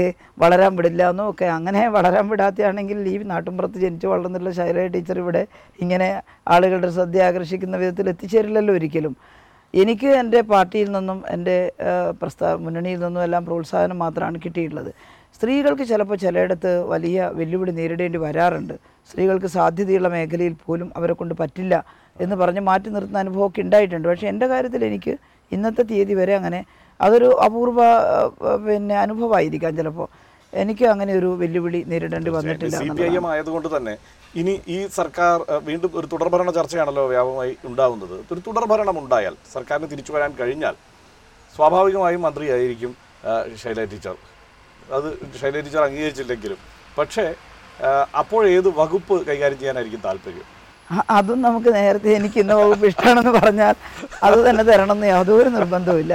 വളരാൻ 0.41 0.71
വിടില്ല 0.75 1.09
എന്നോ 1.11 1.23
ഒക്കെ. 1.31 1.47
അങ്ങനെ 1.57 1.81
വളരാൻ 1.95 2.25
വിടാത്തയാണെങ്കിൽ 2.31 2.97
ഈ 3.13 3.15
നാട്ടുമ്പുറത്ത് 3.33 3.77
ജനിച്ചു 3.83 4.07
വളർന്നുള്ള 4.07 4.51
ശൈല 4.59 4.85
ടീച്ചർ 4.95 5.17
ഇവിടെ 5.23 5.43
ഇങ്ങനെ 5.83 6.09
ആളുകളുടെ 6.47 6.89
ശ്രദ്ധ 6.97 7.17
ആകർഷിക്കുന്ന 7.27 7.77
വിധത്തിൽ 7.83 8.09
എത്തിച്ചേരില്ലല്ലോ 8.13 8.73
ഒരിക്കലും. 8.79 9.15
എനിക്ക് 9.73 10.09
എന്റെ 10.21 10.39
പാർട്ടിയിൽ 10.51 10.87
നിന്നും 10.91 11.19
എന്റെ 11.29 11.57
പ്രസ്ഥാ 12.21 12.47
മുന്നണിയിൽ 12.55 12.99
നിന്നും 13.05 13.21
എല്ലാം 13.23 13.43
പ്രോത്സാഹനം 13.45 13.97
മാത്രമാണ് 13.99 14.37
കിട്ടിയിട്ടുള്ളത്. 14.45 14.91
സ്ത്രീകൾക്ക് 15.35 15.85
ചിലപ്പോൾ 15.91 16.17
ചിലയിടത്ത് 16.23 16.71
വലിയ 16.93 17.27
വെല്ലുവിളി 17.33 17.71
നേരിടേണ്ടി 17.71 18.19
വരാറുണ്ട്. 18.25 18.73
സ്ത്രീകൾക്ക് 19.09 19.49
സാധ്യതയുള്ള 19.57 20.07
മേഖലയിൽ 20.07 20.55
പോലും 20.65 20.91
അവരെ 20.97 21.13
കൊണ്ട് 21.13 21.33
പറ്റില്ല 21.41 21.75
എന്ന് 22.21 22.35
പറഞ്ഞ് 22.35 22.61
മാറ്റി 22.69 22.89
നിർത്തുന്ന 22.89 23.19
അനുഭവമൊക്കെ 23.19 23.61
ഉണ്ടായിട്ടുണ്ട്. 23.61 24.07
പക്ഷേ 24.07 24.27
എന്റെ 24.27 24.47
കാര്യത്തിൽ 24.47 24.81
എനിക്ക് 24.85 25.13
ഇന്നത്തെ 25.51 25.83
തീയതി 25.91 26.13
വരെ 26.21 26.35
അങ്ങനെ 26.39 26.59
അതൊരു 27.05 27.29
അപൂർവ 27.45 27.79
പിന്നെ 28.67 28.95
അനുഭവമായിരിക്കാം 29.05 29.73
ചിലപ്പോൾ 29.79 30.07
എനിക്ക് 30.53 30.85
അങ്ങനെ 30.93 31.11
ഒരു 31.19 31.29
വെല്ലുവിളി 31.41 31.79
നേരിടേണ്ടി 31.91 32.31
വന്നിട്ടില്ല 32.37 32.77
സി 32.81 32.87
പി 32.97 33.03
ഐ 33.09 33.13
എം 33.19 33.25
ആയതുകൊണ്ട് 33.33 33.67
തന്നെ 33.75 33.93
ഇനി 34.41 34.53
ഈ 34.75 34.77
സർക്കാർ 34.97 35.35
വീണ്ടും 35.67 35.91
ഒരു 35.99 36.07
തുടർഭരണ 36.13 36.49
ചർച്ചയാണല്ലോ 36.57 37.03
വ്യാപകമായി 37.13 37.53
ഉണ്ടാവുന്നത്. 37.69 38.15
ഒരു 38.31 38.41
തുടർഭരണം 38.47 38.97
ഉണ്ടായാൽ 39.03 39.35
സർക്കാരിന് 39.55 39.87
തിരിച്ചു 39.93 40.11
വരാൻ 40.15 40.31
കഴിഞ്ഞാൽ 40.39 40.75
സ്വാഭാവികമായും 41.55 42.21
മന്ത്രിയായിരിക്കും 42.25 42.91
ശൈല 43.61 43.85
ടീച്ചർ. 43.93 44.15
അത് 44.97 45.07
ശൈല 45.41 45.55
ടീച്ചർ 45.65 45.81
അംഗീകരിച്ചില്ലെങ്കിലും. 45.87 46.59
പക്ഷേ 46.97 47.25
അപ്പോഴേത് 48.21 48.69
വകുപ്പ് 48.81 49.15
കൈകാര്യം 49.29 49.59
ചെയ്യാനായിരിക്കും 49.61 50.01
താല്പര്യം? 50.07 50.47
അതും 51.17 51.39
നമുക്ക് 51.47 51.69
നേരത്തെ 51.79 52.09
എനിക്ക് 52.19 52.39
ഇന്ന 52.43 52.53
വകുപ്പ് 52.61 52.85
ഇഷ്ടമാണെന്ന് 52.91 53.33
പറഞ്ഞാൽ 53.39 53.75
അത് 54.27 54.39
തന്നെ 54.47 54.63
തരണമെന്ന് 54.69 55.07
യാതൊരു 55.13 55.49
നിർബന്ധവുമില്ല. 55.57 56.13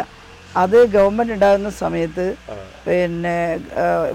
അത് 0.63 0.77
ഗവൺമെന്റ് 0.95 1.35
ഉണ്ടാകുന്ന 1.37 1.71
സമയത്ത് 1.83 2.27
പിന്നെ 2.87 3.37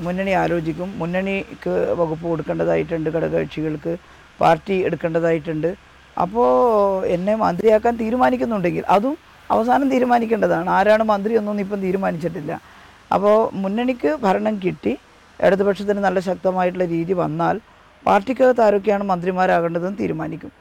മുന്നണി 0.05 0.33
ആലോചിക്കും. 0.43 0.89
മുന്നണിക്ക് 1.01 1.73
വകുപ്പ് 1.99 2.25
കൊടുക്കേണ്ടതായിട്ടുണ്ട് 2.31 3.09
ഘടകകക്ഷികൾക്ക് 3.15 3.93
പാർട്ടി 4.41 4.75
എടുക്കേണ്ടതായിട്ടുണ്ട്. 4.87 5.69
അപ്പോൾ 6.23 6.49
എന്നെ 7.15 7.33
മന്ത്രിയാക്കാൻ 7.43 7.93
തീരുമാനിക്കുന്നുണ്ടെങ്കിൽ 8.03 8.85
അതും 8.95 9.15
അവസാനം 9.53 9.87
തീരുമാനിക്കേണ്ടതാണ്. 9.93 10.69
ആരാണ് 10.77 11.03
മന്ത്രി 11.11 11.33
എന്നൊന്നും 11.39 11.63
ഇപ്പം 11.65 11.79
തീരുമാനിച്ചിട്ടില്ല. 11.85 12.53
അപ്പോൾ 13.15 13.37
മുന്നണിക്ക് 13.63 14.11
ഭരണം 14.25 14.55
കിട്ടി 14.65 14.93
ഇടതുപക്ഷത്തിന് 15.45 16.01
നല്ല 16.07 16.19
ശക്തമായിട്ടുള്ള 16.29 16.85
രീതി 16.95 17.13
വന്നാൽ 17.23 17.55
പാർട്ടിക്കകത്ത് 18.07 18.61
ആരൊക്കെയാണ് 18.65 19.05
മന്ത്രിമാരാകേണ്ടതെന്ന് 19.11 19.99
തീരുമാനിക്കും. 20.03 20.51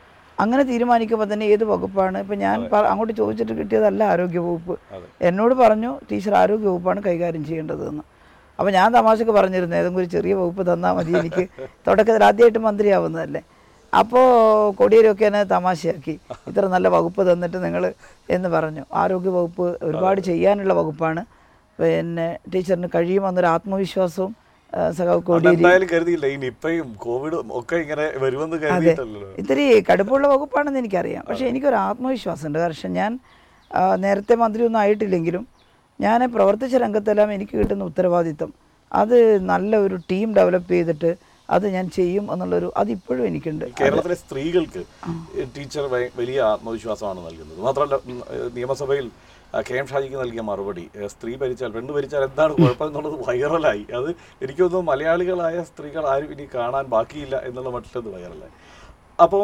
അങ്ങനെ 0.43 0.63
തീരുമാനിക്കുമ്പോൾ 0.71 1.29
തന്നെ 1.33 1.47
ഏത് 1.55 1.65
വകുപ്പാണ്? 1.73 2.19
ഇപ്പം 2.25 2.39
ഞാൻ 2.45 2.57
അങ്ങോട്ട് 2.93 3.15
ചോദിച്ചിട്ട് 3.21 3.55
കിട്ടിയതല്ല 3.61 4.03
ആരോഗ്യ 4.13 4.41
വകുപ്പ് 4.47 4.75
എന്നോട് 5.29 5.55
പറഞ്ഞു 5.63 5.91
ടീച്ചർ 6.11 6.35
ആരോഗ്യ 6.43 6.67
വകുപ്പാണ് 6.73 7.01
കൈകാര്യം 7.09 7.45
ചെയ്യേണ്ടതെന്ന്. 7.49 8.05
അപ്പോൾ 8.59 8.73
ഞാൻ 8.79 8.89
തമാശക്ക് 8.99 9.33
പറഞ്ഞിരുന്നു 9.39 9.77
ഏതെങ്കിലും 9.81 10.03
ഒരു 10.03 10.11
ചെറിയ 10.15 10.33
വകുപ്പ് 10.41 10.63
തന്നാൽ 10.71 10.93
മതി 10.97 11.13
എനിക്ക് 11.21 11.45
തുടക്കത്തിൽ 11.87 12.25
ആദ്യമായിട്ട് 12.29 12.61
മന്ത്രിയാവുന്നതല്ലേ. 12.69 13.43
അപ്പോൾ 14.01 14.27
കൊടിയേരൊക്കെ 14.79 15.25
എന്നെ 15.29 15.43
തമാശയാക്കി. 15.53 16.15
ഇത്ര 16.51 16.65
നല്ല 16.75 16.89
വകുപ്പ് 16.97 17.23
തന്നിട്ട് 17.31 17.59
നിങ്ങൾ 17.67 17.85
എന്ന് 18.37 18.49
പറഞ്ഞു. 18.57 18.83
ആരോഗ്യ 19.03 19.31
വകുപ്പ് 19.39 19.67
ഒരുപാട് 19.89 20.21
ചെയ്യാനുള്ള 20.29 20.75
വകുപ്പാണ്. 20.81 21.23
പിന്നെ 21.79 22.29
ടീച്ചറിന് 22.53 22.89
കഴിയുമെന്നൊരു 22.95 23.49
ആത്മവിശ്വാസവും 23.55 24.33
സഖാവ് 24.97 25.23
കോടിയേരി. 25.29 25.57
എന്തായാലും 25.57 25.89
കരുതിയില്ല. 25.93 26.27
ഈ 26.35 26.37
നിപ്പയും 26.45 26.89
കോവിഡും 27.05 27.49
ഒക്കെ 27.59 27.77
ഇങ്ങനെ 27.85 28.05
വരുമെന്ന് 28.25 28.57
കരുതിയിട്ടല്ലോ 28.65 29.29
ഇത്തിരി 29.41 29.65
കടുപ്പുള്ള 29.89 30.27
വകുപ്പാണെന്ന് 30.33 30.81
എനിക്കറിയാം. 30.83 31.25
പക്ഷേ 31.29 31.47
എനിക്കൊരു 31.53 31.79
ആത്മവിശ്വാസമുണ്ട്. 31.87 32.59
കാരണം 32.65 32.95
ഞാൻ 33.01 33.13
നേരത്തെ 34.05 34.35
മന്ത്രി 34.43 34.63
ഒന്നും 34.69 34.81
ആയിട്ടില്ലെങ്കിലും 34.83 35.45
ഞാൻ 36.01 36.21
പ്രവർത്തിച്ച 36.37 36.77
രംഗത്തെല്ലാം 36.85 37.33
എനിക്ക് 37.37 37.55
കിട്ടുന്ന 37.61 37.89
ഉത്തരവാദിത്തം 37.91 38.53
അത് 39.01 39.19
നല്ല 39.51 39.73
ഒരു 39.87 39.97
ടീം 40.11 40.29
ഡെവലപ്പ് 40.39 40.71
ചെയ്തിട്ട് 40.77 41.11
അത് 41.57 41.67
ഞാൻ 41.75 41.87
ചെയ്യും 41.97 42.25
എന്നുള്ളൊരു 42.33 42.69
അതിപ്പോഴും 42.81 43.25
എനിക്കുണ്ട്. 43.27 43.65
കേരളത്തിലെ 43.81 44.17
സ്ത്രീകൾക്ക് 44.23 44.83
ടീച്ചർ 45.57 45.85
വലിയ 46.21 46.39
ആത്മവിശ്വാസമാണ് 46.53 47.21
നൽകുന്നത്. 47.27 47.61
മാത്രമല്ല 47.67 47.99
നിയമസഭയിൽ 48.59 49.07
കെ 49.69 49.77
എം 49.81 49.87
ഷാജിക്ക് 49.91 50.19
നൽകിയ 50.23 50.43
മറുപടി. 50.49 50.85
സ്ത്രീ 51.13 51.33
ഭരിച്ചാൽ 51.43 51.71
പെണ്ണ് 51.77 51.93
ഭരിച്ചാൽ 51.97 52.25
എന്താണ് 52.27 52.53
കുഴപ്പം 52.59 52.87
എന്നുള്ളത് 52.91 53.17
വൈറലായി. 53.29 53.85
അത് 53.99 54.11
എനിക്ക് 54.45 54.61
തോന്നുന്നു 54.63 54.89
മലയാളികളായ 54.91 55.63
സ്ത്രീകൾ 55.71 56.05
ആരും 56.13 56.33
ഇനി 56.35 56.45
കാണാൻ 56.55 56.85
ബാക്കിയില്ല 56.95 57.37
എന്നുള്ള 57.49 57.71
മട്ടിലത് 57.77 58.09
വൈറലായി. 58.17 58.55
അപ്പോൾ 59.25 59.43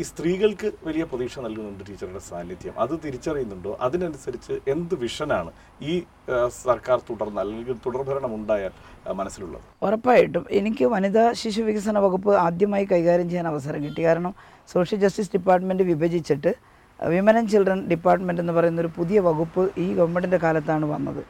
ഈ 0.00 0.02
സ്ത്രീകൾക്ക് 0.08 0.68
വലിയ 0.86 1.02
പ്രതീക്ഷ 1.10 1.38
നൽകുന്നുണ്ട് 1.44 1.82
ടീച്ചറുടെ 1.88 2.22
സാന്നിധ്യം. 2.30 2.74
അത് 2.84 2.94
തിരിച്ചറിയുന്നുണ്ടോ? 3.04 3.72
അതിനനുസരിച്ച് 3.86 4.54
എന്ത് 4.72 4.94
വിഷനാണ് 5.04 5.50
ഈ 5.90 5.94
സർക്കാർ 6.64 6.98
തുടർന്ന് 7.10 7.40
അല്ലെങ്കിൽ 7.44 7.76
തുടർഭരണം 7.86 8.34
ഉണ്ടായാൽ 8.38 8.72
മനസ്സിലുള്ളത്? 9.20 9.62
ഉറപ്പായിട്ടും. 9.86 10.44
എനിക്ക് 10.60 10.84
വനിതാ 10.94 11.24
ശിശു 11.42 11.62
വികസന 11.68 11.98
വകുപ്പ് 12.06 12.34
ആദ്യമായി 12.46 12.88
കൈകാര്യം 12.94 13.30
ചെയ്യാൻ 13.30 13.48
അവസരം 13.52 13.82
കിട്ടി. 13.86 14.02
കാരണം 14.08 14.34
സോഷ്യൽ 14.74 15.00
ജസ്റ്റിസ് 15.06 15.32
ഡിപ്പാർട്ട്മെന്റ് 15.36 15.86
വിഭജിച്ചിട്ട് 15.92 16.52
വിമൻ 17.06 17.36
ആൻഡ് 17.36 17.48
ചിൽഡ്രൻ 17.48 17.88
ഡിപ്പാർട്ട്മെന്റ് 17.88 18.42
എന്ന് 18.42 18.52
പറയുന്ന 18.52 18.80
ഒരു 18.80 18.90
പുതിയ 18.96 19.20
വകുപ്പ് 19.20 19.70
ഈ 19.78 19.94
ഗവൺമെന്റിന്റെ 19.94 20.36
കാലത്താണ് 20.36 20.84
വന്നത്. 20.84 21.24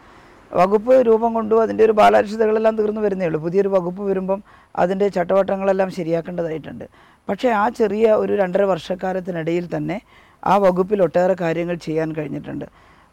വകുപ്പ് 0.53 1.07
രൂപം 1.07 1.35
കൊണ്ടു 1.35 1.55
അതിന്റെ 1.55 1.85
ഒരു 1.85 1.93
ബാലാരിഷ്ടതകളെല്ലാം 1.93 2.77
തീർന്നു 2.77 3.01
വരുന്നേ 3.01 3.27
ഉള്ളൂ. 3.27 3.41
പുതിയൊരു 3.41 3.69
വകുപ്പ് 3.69 4.03
വരുമ്പം 4.03 4.43
അതിന്റെ 4.77 5.09
ചട്ടവട്ടങ്ങളെല്ലാം 5.09 5.91
ശരിയാക്കേണ്ടതായിട്ടുണ്ട്. 5.91 6.85
പക്ഷേ 7.29 7.49
ആ 7.49 7.69
ചെറിയ 7.69 8.13
ഒരു 8.13 8.37
രണ്ടര 8.37 8.63
വർഷക്കാലത്തിനിടയിൽ 8.63 9.77
തന്നെ 9.77 10.01
ആ 10.47 10.57
വകുപ്പിൽ 10.57 11.03
ഒട്ടേറെ 11.03 11.37
കാര്യങ്ങൾ 11.41 11.75
ചെയ്യാൻ 11.75 12.13
കഴിഞ്ഞിട്ടുണ്ട്. 12.13 12.65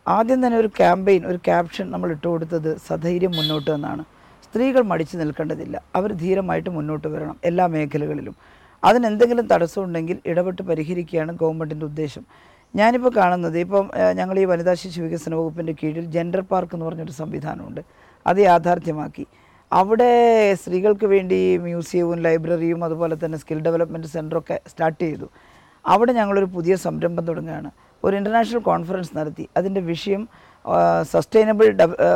ആദ്യം 0.08 0.46
തന്നെ 0.46 0.58
ഒരു 0.58 0.68
ക്യാമ്പയിൻ 0.68 1.26
ഒരു 1.26 1.38
ക്യാപ്ഷൻ 1.38 1.92
നമ്മൾ 1.92 2.12
ഇട്ടുകൊടുത്തത് 2.12 2.78
സധൈര്യം 2.88 3.32
മുന്നോട്ട് 3.32 3.72
എന്നാണ്. 3.72 4.04
സ്ത്രീകൾ 4.44 4.82
മടിച്ചു 4.82 5.18
നിൽക്കേണ്ടതില്ല. 5.18 5.82
അവർ 5.96 6.14
ധീരമായിട്ട് 6.14 6.70
മുന്നോട്ട് 6.70 7.08
വരണം 7.08 7.36
എല്ലാ 7.46 7.66
മേഖലകളിലും. 7.66 8.36
അതിനെന്തെങ്കിലും 8.86 9.48
തടസ്സമുണ്ടെങ്കിൽ 9.48 10.18
ഇടപെട്ട് 10.26 10.62
പരിഹരിക്കുകയാണ് 10.62 11.32
ഗവൺമെന്റിന്റെ 11.42 11.86
ഉദ്ദേശം. 11.86 12.24
ഞാനിപ്പോൾ 12.76 13.12
കാണുന്നത് 13.18 13.58
ഇപ്പം 13.60 13.86
ഞങ്ങൾ 14.14 14.40
ഈ 14.40 14.46
വനിതാ 14.46 14.74
ശിശു 14.74 15.02
വികസന 15.02 15.36
വകുപ്പിന്റെ 15.36 15.74
കീഴിൽ 15.74 16.06
ജെൻഡർ 16.16 16.42
പാർക്ക് 16.42 16.76
എന്ന് 16.76 16.86
പറഞ്ഞൊരു 16.86 17.12
സംവിധാനമുണ്ട്. 17.12 17.82
അത് 18.28 18.40
യാഥാർത്ഥ്യമാക്കി. 18.40 19.26
അവിടെ 19.74 20.12
സ്ത്രീകൾക്ക് 20.54 21.06
വേണ്ടി 21.06 21.58
മ്യൂസിയവും 21.58 22.20
ലൈബ്രറിയും 22.26 22.84
അതുപോലെ 22.84 23.16
തന്നെ 23.24 23.38
സ്കിൽ 23.38 23.60
ഡെവലപ്മെന്റ് 23.60 24.08
സെന്ററൊക്കെ 24.08 24.60
സ്റ്റാർട്ട് 24.68 25.02
ചെയ്തു. 25.04 25.28
അവിടെ 25.86 26.12
ഞങ്ങളൊരു 26.14 26.46
പുതിയ 26.46 26.76
സംരംഭം 26.76 27.26
തുടങ്ങുകയാണ്. 27.26 27.72
ഒരു 28.04 28.16
ഇന്റർനാഷണൽ 28.16 28.60
കോൺഫറൻസ് 28.60 29.18
നടത്തി. 29.18 29.50
അതിന്റെ 29.58 29.82
വിഷയം 29.82 30.28
sustainable 31.12 31.68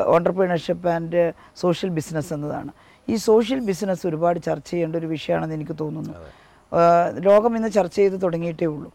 entrepreneurship 0.05 0.88
and 0.89 1.33
social 1.55 1.89
business 1.99 2.33
എന്നതാണ്. 2.33 2.71
ഈ 3.09 3.15
സോഷ്യൽ 3.15 3.59
ബിസിനസ് 3.59 4.07
ഒരുപാട് 4.07 4.39
ചർച്ച 4.47 4.69
ചെയ്യേണ്ട 4.71 4.95
ഒരു 4.95 5.07
വിഷയമാണെന്ന് 5.07 5.55
എനിക്ക് 5.55 5.75
തോന്നുന്നു. 5.79 6.13
ലോകം 7.19 7.55
ഇന്ന് 7.55 7.69
ചർച്ച 7.69 7.95
ചെയ്ത് 7.95 8.21
തുടങ്ങിയിട്ടേ 8.21 8.65
ഉള്ളൂ. 8.65 8.93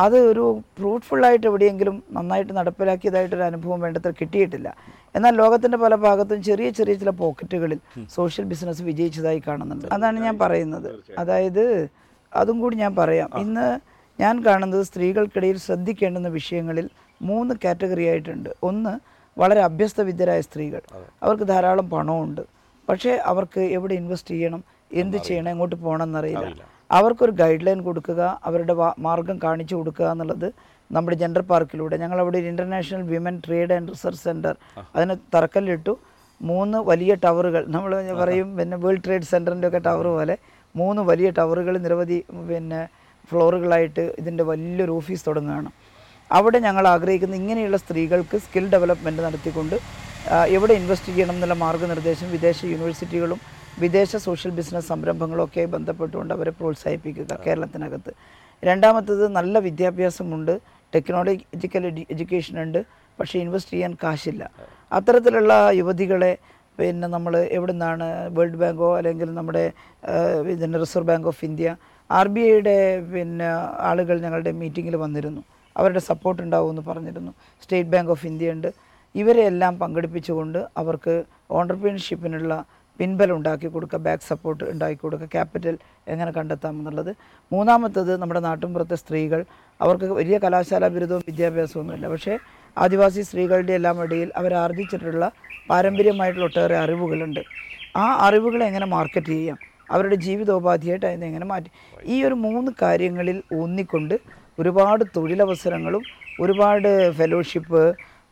അത് 0.00 0.18
ഒരു 0.18 0.60
ഫ്രൂട്ട്ഫുള്ളായിട്ട് 0.78 1.46
എവിടെയെങ്കിലും 1.46 2.04
നന്നായിട്ട് 2.10 2.52
നടപ്പിലാക്കിയതായിട്ടൊരു 2.52 3.42
അനുഭവം 3.42 3.80
വേണ്ടത്ര 3.80 4.10
കിട്ടിയിട്ടില്ല. 4.10 4.76
എന്നാൽ 5.14 5.34
ലോകത്തിന്റെ 5.34 5.78
പല 5.78 5.94
ഭാഗത്തും 5.94 6.42
ചെറിയ 6.42 6.70
ചെറിയ 6.70 6.94
ചില 6.94 7.10
പോക്കറ്റുകളിൽ 7.10 7.78
സോഷ്യൽ 8.14 8.46
ബിസിനസ് 8.46 8.82
വിജയിച്ചതായി 8.82 9.42
കാണുന്നുണ്ട്. 9.48 9.86
അതാണ് 9.92 10.20
ഞാൻ 10.20 10.38
പറയുന്നത്. 10.38 10.88
അതായത് 11.18 11.88
അതും 12.34 12.60
കൂടി 12.60 12.76
ഞാൻ 12.76 12.96
പറയാം. 12.96 13.30
ഇന്ന് 13.38 13.80
ഞാൻ 14.20 14.44
കാണുന്നത് 14.44 14.82
സ്ത്രീകൾക്കിടയിൽ 14.82 15.56
ശ്രദ്ധിക്കേണ്ടുന്ന 15.56 16.28
വിഷയങ്ങളിൽ 16.28 16.90
മൂന്ന് 17.22 17.54
കാറ്റഗറി 17.64 18.04
ആയിട്ടുണ്ട്. 18.04 18.50
ഒന്ന് 18.62 18.98
വളരെ 19.40 19.60
അഭ്യസ്ത 19.60 20.00
വിദ്യരായ 20.00 20.40
സ്ത്രീകൾ 20.40 20.80
അവർക്ക് 21.22 21.44
ധാരാളം 21.44 21.90
പണമുണ്ട്. 21.90 22.40
പക്ഷേ 22.88 23.10
അവർക്ക് 23.10 23.60
എവിടെ 23.60 23.94
ഇൻവെസ്റ്റ് 23.94 24.30
ചെയ്യണം? 24.30 24.64
എന്ത് 24.92 25.16
ചെയ്യണം? 25.16 25.48
എങ്ങോട്ട് 25.48 25.76
പോകണം 25.76 26.02
എന്നറിയില്ല. 26.02 26.75
അവർക്കൊരു 26.90 27.32
ഗൈഡ് 27.40 27.64
ലൈൻ 27.66 27.80
കൊടുക്കുക 27.88 28.22
അവരുടെ 28.48 28.74
മാർഗം 29.06 29.36
കാണിച്ചു 29.44 29.74
കൊടുക്കുക 29.78 30.06
എന്നുള്ളത് 30.14 30.48
നമ്മുടെ 30.90 31.16
ജെൻഡർ 31.20 31.42
പാർക്കിലൂടെ 31.50 31.94
ഞങ്ങൾ 32.02 32.18
അവിടെ 32.22 32.36
ഒരു 32.40 32.48
international 32.52 33.02
women 33.12 33.36
trade 33.46 33.74
and 33.76 33.92
research 33.94 34.22
centre 34.26 34.54
അതിന് 34.94 35.14
തറക്കല്ലിട്ടു. 35.34 35.94
മൂന്ന് 36.40 36.78
വലിയ 36.90 37.12
ടവറുകൾ 37.24 37.62
നമ്മൾ 37.74 37.92
പറയും 38.20 38.48
പിന്നെ 38.58 38.76
വേൾഡ് 38.84 39.02
ട്രേഡ് 39.06 39.28
സെന്ററിന്റെ 39.32 39.68
ഒക്കെ 39.70 39.80
ടവർ 39.88 40.06
പോലെ 40.16 40.36
മൂന്ന് 40.74 41.02
വലിയ 41.10 41.28
ടവറുകൾ 41.38 41.74
നിരവധി 41.86 42.18
പിന്നെ 42.50 42.80
ഫ്ലോറുകളായിട്ട് 43.30 44.04
ഇതിന്റെ 44.20 44.44
വലിയൊരു 44.50 44.92
ഓഫീസ് 44.98 45.24
തുടങ്ങുകയാണ്. 45.28 45.70
അവിടെ 46.30 46.58
ഞങ്ങൾ 46.66 46.84
ആഗ്രഹിക്കുന്ന 46.94 47.34
ഇങ്ങനെയുള്ള 47.40 47.78
സ്ത്രീകൾക്ക് 47.84 48.36
സ്കിൽ 48.44 48.64
ഡെവലപ്മെന്റ് 48.74 49.22
നടത്തിക്കൊണ്ട് 49.26 49.76
എവിടെ 50.56 50.74
ഇൻവെസ്റ്റ് 50.80 51.10
ചെയ്യണം 51.12 51.34
എന്നുള്ള 51.38 51.56
മാർഗനിർദ്ദേശം 51.64 52.28
വിദേശ 52.36 52.58
യൂണിവേഴ്സിറ്റികളും 52.72 53.40
വിദേശ 53.82 54.16
സോഷ്യൽ 54.16 54.52
ബിസിനസ് 54.58 54.88
സംരംഭങ്ങളൊക്കെ 54.88 55.62
ബന്ധപ്പെട്ടുകൊണ്ട് 55.72 56.32
അവരെ 56.34 56.52
പ്രോത്സാഹിപ്പിക്കുക 56.58 57.38
കേരളത്തിനകത്ത്. 57.46 58.12
രണ്ടാമത്തത് 58.64 59.24
നല്ല 59.38 59.58
വിദ്യാഭ്യാസമുണ്ട്. 59.66 60.52
ടെക്നോളജിക്കൽ 60.94 61.86
എഡ്യൂക്കേഷൻ 61.86 62.54
ഉണ്ട് 62.62 62.80
പക്ഷേ 63.18 63.36
ഇൻവെസ്റ്റ് 63.38 63.72
ചെയ്യാൻ 63.74 63.92
കാശില്ല. 64.02 64.42
അത്തരത്തിലുള്ള 64.92 65.52
യുവതികളെ 65.80 66.32
പിന്നെ 66.78 67.08
നമ്മൾ 67.08 67.34
എവിടെ 67.56 67.72
നിന്നാണ് 67.72 68.06
വേൾഡ് 68.36 68.58
ബാങ്കോ 68.62 68.88
അല്ലെങ്കിൽ 68.96 69.28
നമ്മുടെ 69.34 69.64
reserve 70.84 71.08
bank 71.10 71.28
of 71.32 71.44
India 71.44 71.76
R 72.10 72.26
B 72.34 72.40
ഐയുടെ 72.40 72.76
പിന്നെ 73.12 73.46
ആളുകൾ 73.90 74.16
ഞങ്ങളുടെ 74.24 74.52
മീറ്റിങ്ങിൽ 74.60 74.96
വന്നിരുന്നു. 75.04 75.42
അവരുടെ 75.76 76.02
സപ്പോർട്ട് 76.10 76.40
ഉണ്ടാവുമെന്ന് 76.42 76.82
പറഞ്ഞിരുന്നു. 76.88 77.32
സ്റ്റേറ്റ് 77.62 77.90
ബാങ്ക് 77.94 78.10
ഓഫ് 78.14 78.26
ഇന്ത്യ 78.26 78.54
ഉണ്ട് 78.56 78.68
ഇവരെല്ലാം 79.14 79.78
പങ്കെടുപ്പിച്ചുകൊണ്ട് 79.78 80.60
അവർക്ക് 80.82 81.14
ഓണ്ടർപ്രീനർഷിപ്പിനുള്ള 81.58 82.52
പിൻബലം 82.98 83.36
ഉണ്ടാക്കി 83.36 83.68
കൊടുക്കുക 83.68 83.98
ബാക്ക് 83.98 84.22
സപ്പോർട്ട് 84.22 84.64
ഉണ്ടാക്കി 84.64 84.98
കൊടുക്കുക 85.02 85.28
ക്യാപിറ്റൽ 85.32 85.78
എങ്ങനെ 86.08 86.30
കണ്ടെത്താം 86.30 86.74
എന്നുള്ളത്. 86.78 87.16
മൂന്നാമത്തത് 87.52 88.12
നമ്മുടെ 88.22 88.40
നാട്ടിൻപുറത്തെ 88.40 88.94
സ്ത്രീകൾ 88.94 89.44
അവർക്ക് 89.80 90.04
വലിയ 90.04 90.38
കലാശാല 90.38 90.88
ബിരുദവും 90.88 91.22
വിദ്യാഭ്യാസവും 91.26 91.82
ഒന്നുമില്ല. 91.82 92.08
പക്ഷേ 92.08 92.38
ആദിവാസി 92.78 93.20
സ്ത്രീകളുടെ 93.20 93.72
എല്ലാം 93.72 94.02
ഇടയിൽ 94.02 94.30
അവർ 94.36 94.54
ആർജിച്ചിട്ടുള്ള 94.54 95.30
പാരമ്പര്യമായിട്ടുള്ള 95.70 96.46
ഒട്ടേറെ 96.46 96.76
അറിവുകളുണ്ട്. 96.76 97.42
ആ 97.96 98.06
അറിവുകളെ 98.26 98.64
എങ്ങനെ 98.66 98.86
മാർക്കറ്റ് 98.86 99.26
ചെയ്യാം? 99.26 99.58
അവരുടെ 99.90 100.14
ജീവിതോപാധിയായിട്ട് 100.14 101.06
അതിനെ 101.06 101.26
എങ്ങനെ 101.26 101.46
മാറ്റി? 101.46 101.70
ഈ 102.04 102.24
ഒരു 102.24 102.34
മൂന്ന് 102.34 102.70
കാര്യങ്ങളിൽ 102.82 103.42
ഊന്നിക്കൊണ്ട് 103.54 104.14
ഒരുപാട് 104.58 105.04
തൊഴിലവസരങ്ങളും 105.16 106.02
ഒരുപാട് 106.40 107.12
ഫെലോഷിപ്പ് 107.18 107.82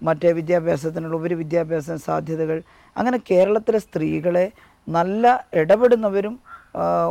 മറ്റേ 0.08 0.30
വിദ്യാഭ്യാസത്തിനുള്ള 0.38 1.16
ഉപരി 1.20 1.36
വിദ്യാഭ്യാസ 1.42 1.96
സാധ്യതകൾ 2.08 2.58
അങ്ങനെ 2.96 3.18
കേരളത്തിലെ 3.30 3.80
സ്ത്രീകളെ 3.86 4.46
നല്ല 4.88 5.24
ഇടപെടുന്നവരും 5.60 6.34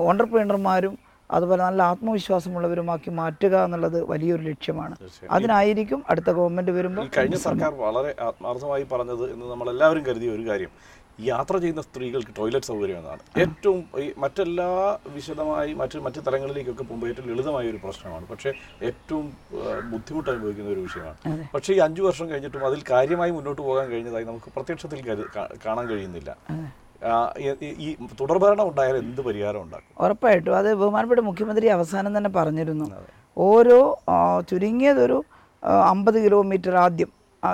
ഓണ്ടർപ്രീണർമാരും 0.09 0.95
അതുപോലെ 1.29 1.61
നല്ല 1.65 1.81
ആത്മവിശ്വാസമുള്ളവരുമാക്കി 1.91 3.09
മാറ്റുക 3.19 3.55
എന്നുള്ളത് 3.65 3.99
വലിയൊരു 4.09 4.43
ലക്ഷ്യമാണ്. 4.49 4.95
അതിനായിരിക്കും 5.35 5.99
അടുത്ത 6.09 6.29
ഗവൺമെന്റ് 6.37 6.73
വരുമ്പോൾ 6.77 7.05
കഴിഞ്ഞ 7.17 7.37
സർക്കാർ 7.45 7.71
വളരെ 7.85 8.11
ആത്മാർത്ഥമായി 8.27 8.85
പറഞ്ഞത് 8.91 9.25
എന്ന് 9.33 9.45
നമ്മൾ 9.51 9.69
എല്ലാവരും 9.73 10.03
കരുതിയ 10.09 10.31
ഒരു 10.35 10.43
കാര്യം. 10.49 10.71
യാത്ര 11.19 11.57
ചെയ്യുന്ന 11.57 11.81
സ്ത്രീകൾക്ക് 11.81 12.29
ടോയ്ലറ്റ് 12.37 12.65
സൗകര്യം 12.65 12.99
എന്നാണ്. 12.99 13.19
ഏറ്റവും 13.39 13.83
ഈ 13.99 14.11
മറ്റെല്ലാ 14.17 14.97
വിശദമായി 15.07 15.73
മറ്റ് 15.73 15.99
മറ്റ് 15.99 16.21
തലങ്ങളിലേക്കൊക്കെ 16.27 16.83
പോകുമ്പോൾ 16.83 17.07
ഏറ്റവും 17.07 17.29
ലളിതമായ 17.29 17.69
ഒരു 17.69 17.79
പ്രശ്നമാണ്. 17.83 18.27
പക്ഷേ 18.27 18.53
ഏറ്റവും 18.83 19.33
ബുദ്ധിമുട്ട് 19.91 20.29
അനുഭവിക്കുന്ന 20.29 20.69
ഒരു 20.69 20.79
വിഷയമാണ്. 20.79 21.47
പക്ഷേ 21.53 21.73
ഈ 21.73 21.77
അഞ്ചു 21.77 22.01
വർഷം 22.01 22.29
കഴിഞ്ഞിട്ടും 22.29 22.65
അതിൽ 22.65 22.83
കാര്യമായി 22.91 23.31
മുന്നോട്ട് 23.31 23.61
പോകാൻ 23.61 23.89
കഴിഞ്ഞതായി 23.89 24.23
നമുക്ക് 24.23 24.53
പ്രത്യക്ഷത്തിൽ 24.55 25.25
കാണാൻ 25.65 25.89
കഴിയുന്നില്ല. 25.89 26.37
ഈ- 27.61 27.95
തുടർഭരണം 28.21 28.69
ഉണ്ടായാൽ 28.69 28.97
എന്ത് 28.97 29.21
പരിഹാരം 29.21 29.61
ഉണ്ടാക്കും? 29.61 30.03
ഉറപ്പായിട്ടും. 30.03 30.57
അത് 30.57 30.75
ബഹുമാനപ്പെട്ട 30.75 31.21
മുഖ്യമന്ത്രി 31.21 31.67
അവസാനം 31.67 32.17
തന്നെ 32.17 32.29
പറഞ്ഞിരുന്നു. 32.29 32.91
ഓരോ 33.37 33.99
ചുരുങ്ങിയതൊരു 34.49 35.23
അമ്പത് 35.89 36.25
കിലോമീറ്റർ 36.25 36.75
ആദ്യം 36.75 37.07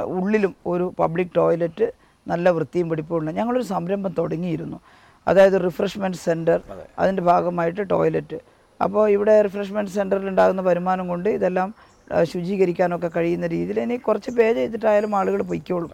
ഉള്ളിലും 0.04 0.56
ഒരു 0.66 0.94
പബ്ലിക് 1.00 1.28
ടോയ്ലറ്റ് 1.38 1.99
നല്ല 2.31 2.50
വൃത്തിയും 2.57 2.88
പിടിപ്പുമുള്ള 2.91 3.31
ഞങ്ങളൊരു 3.39 3.67
സംരംഭം 3.74 4.12
തുടങ്ങിയിരുന്നു. 4.19 4.79
അതായത് 5.27 5.57
റിഫ്രഷ്മെന്റ് 5.67 6.19
സെന്റർ 6.25 6.59
അതിന്റെ 7.01 7.24
ഭാഗമായിട്ട് 7.29 7.81
ടോയ്ലറ്റ് 7.93 8.38
അപ്പോൾ 8.79 9.03
ഇവിടെ 9.15 9.33
റിഫ്രഷ്മെന്റ് 9.48 9.91
സെന്ററിൽ 9.98 10.27
ഉണ്ടാകുന്ന 10.33 10.62
വരുമാനം 10.69 11.05
കൊണ്ട് 11.12 11.29
ഇതെല്ലാം 11.38 11.69
ശുചീകരിക്കാനൊക്കെ 12.31 13.09
കഴിയുന്ന 13.15 13.48
രീതിയിൽ 13.53 13.79
ഇനി 13.86 13.95
കുറച്ച് 14.07 14.31
പേ 14.38 14.45
ചെയ്തിട്ടായാലും 14.57 15.12
ആളുകൾ 15.19 15.41
പൊയ്ക്കോളും. 15.51 15.91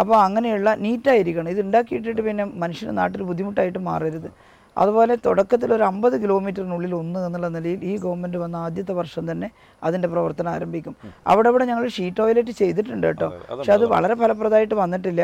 അപ്പോൾ 0.00 0.16
അങ്ങനെയുള്ള 0.26 0.68
നീറ്റായിരിക്കണം 0.84 1.50
ഇത് 1.54 1.60
ഉണ്ടാക്കിയിട്ടിട്ട് 1.66 2.22
പിന്നെ 2.28 2.44
മനുഷ്യന് 2.62 2.92
നാട്ടിൽ 3.00 3.22
ബുദ്ധിമുട്ടായിട്ട് 3.30 3.80
മാറരുത്. 3.88 4.28
അതുപോലെ 4.76 5.14
തുടക്കത്തിൽ 5.26 5.70
ഒരു 5.76 5.84
അമ്പത് 5.90 6.16
കിലോമീറ്ററിനുള്ളിൽ 6.22 6.92
ഒന്ന് 7.00 7.20
എന്നുള്ള 7.26 7.48
നിലയിൽ 7.56 7.80
ഈ 7.90 7.92
ഗവൺമെന്റ് 8.04 8.38
വന്ന 8.44 8.56
ആദ്യത്തെ 8.66 8.94
വർഷം 9.00 9.24
തന്നെ 9.30 9.48
അതിന്റെ 9.88 10.08
പ്രവർത്തനം 10.14 10.50
ആരംഭിക്കും. 10.56 10.94
അവിടെ 11.32 11.50
ഇവിടെ 11.52 11.64
ഞങ്ങൾ 11.70 11.86
ഷീ 11.96 12.06
ടോയ്ലറ്റ് 12.18 12.54
ചെയ്തിട്ടുണ്ട് 12.62 13.06
കേട്ടോ. 13.06 13.28
പക്ഷെ 13.50 13.74
അത് 13.78 13.84
വളരെ 13.94 14.16
ഫലപ്രദമായിട്ട് 14.22 14.76
വന്നിട്ടില്ല. 14.84 15.22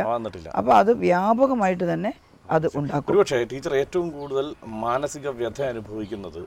അപ്പോൾ 0.61 0.75
അത് 0.81 0.93
വ്യാപകമായിട്ട് 1.07 1.85
തന്നെ 1.93 2.13
അത് 2.57 2.67
ഉണ്ടാക്കും. 2.79 3.11
ഒരുപക്ഷെ 3.13 3.39
ടീച്ചർ 3.53 3.75
ഏറ്റവും 3.83 4.09
കൂടുതൽ 4.17 4.49
മാനസിക 4.87 5.29
വ്യഥ 5.41 5.61
അനുഭവിക്കുന്നത് 5.73 6.43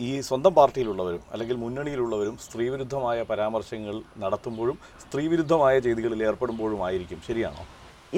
ഈ 0.00 0.10
സ്വന്തം 0.26 0.52
പാർട്ടിയിലുള്ളവരും 0.58 1.22
അല്ലെങ്കിൽ 1.32 1.56
മുന്നണിയിലുള്ളവരും 1.62 2.36
സ്ത്രീവിരുദ്ധമായ 2.44 3.18
പരാമർശങ്ങൾ 3.30 3.96
നടത്തുമ്പോഴും 4.22 4.76
സ്ത്രീവിരുദ്ധമായ 5.02 5.74
ചെയ്തികളിൽ 5.86 6.20
ഏർപ്പെടുമ്പോഴും 6.28 6.80
ആയിരിക്കും 6.86 7.20
ശരിയാണോ? 7.26 7.64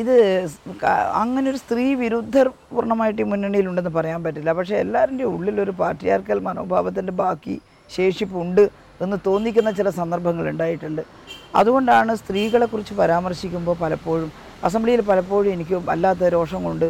ഇത് 0.00 0.14
അങ്ങനെ 1.22 1.46
ഒരു 1.52 1.58
സ്ത്രീ 1.62 1.84
വിരുദ്ധർ 2.02 2.46
പൂർണമായിട്ട് 2.70 3.20
ഈ 3.25 3.26
മുന്നണിയിലുണ്ടെന്ന് 3.32 3.92
പറയാൻ 3.99 4.20
പറ്റില്ല. 4.26 4.50
പക്ഷേ 4.59 4.76
എല്ലാവരുടെയും 4.85 5.33
ഉള്ളിലൊരു 5.37 5.72
പാർട്ടിയാർക്കൽ 5.81 6.38
മനോഭാവത്തിന്റെ 6.48 7.14
ബാക്കി 7.22 7.57
ശേഷിപ്പുണ്ട് 7.96 8.64
എന്ന് 9.05 9.16
തോന്നിക്കുന്ന 9.26 9.70
ചില 9.78 9.88
സന്ദർഭങ്ങൾ 9.98 10.44
ഉണ്ടായിട്ടുണ്ട്. 10.52 11.02
അതുകൊണ്ടാണ് 11.61 12.12
സ്ത്രീകളെക്കുറിച്ച് 12.20 12.94
പരാമർശിക്കുമ്പോൾ 13.00 13.76
പലപ്പോഴും 13.83 14.31
അസംബ്ലിയിൽ 14.68 15.00
പലപ്പോഴും 15.11 15.50
എനിക്ക് 15.57 15.76
വല്ലാത്ത 15.88 16.28
രോഷം 16.37 16.61
കൊണ്ട് 16.68 16.87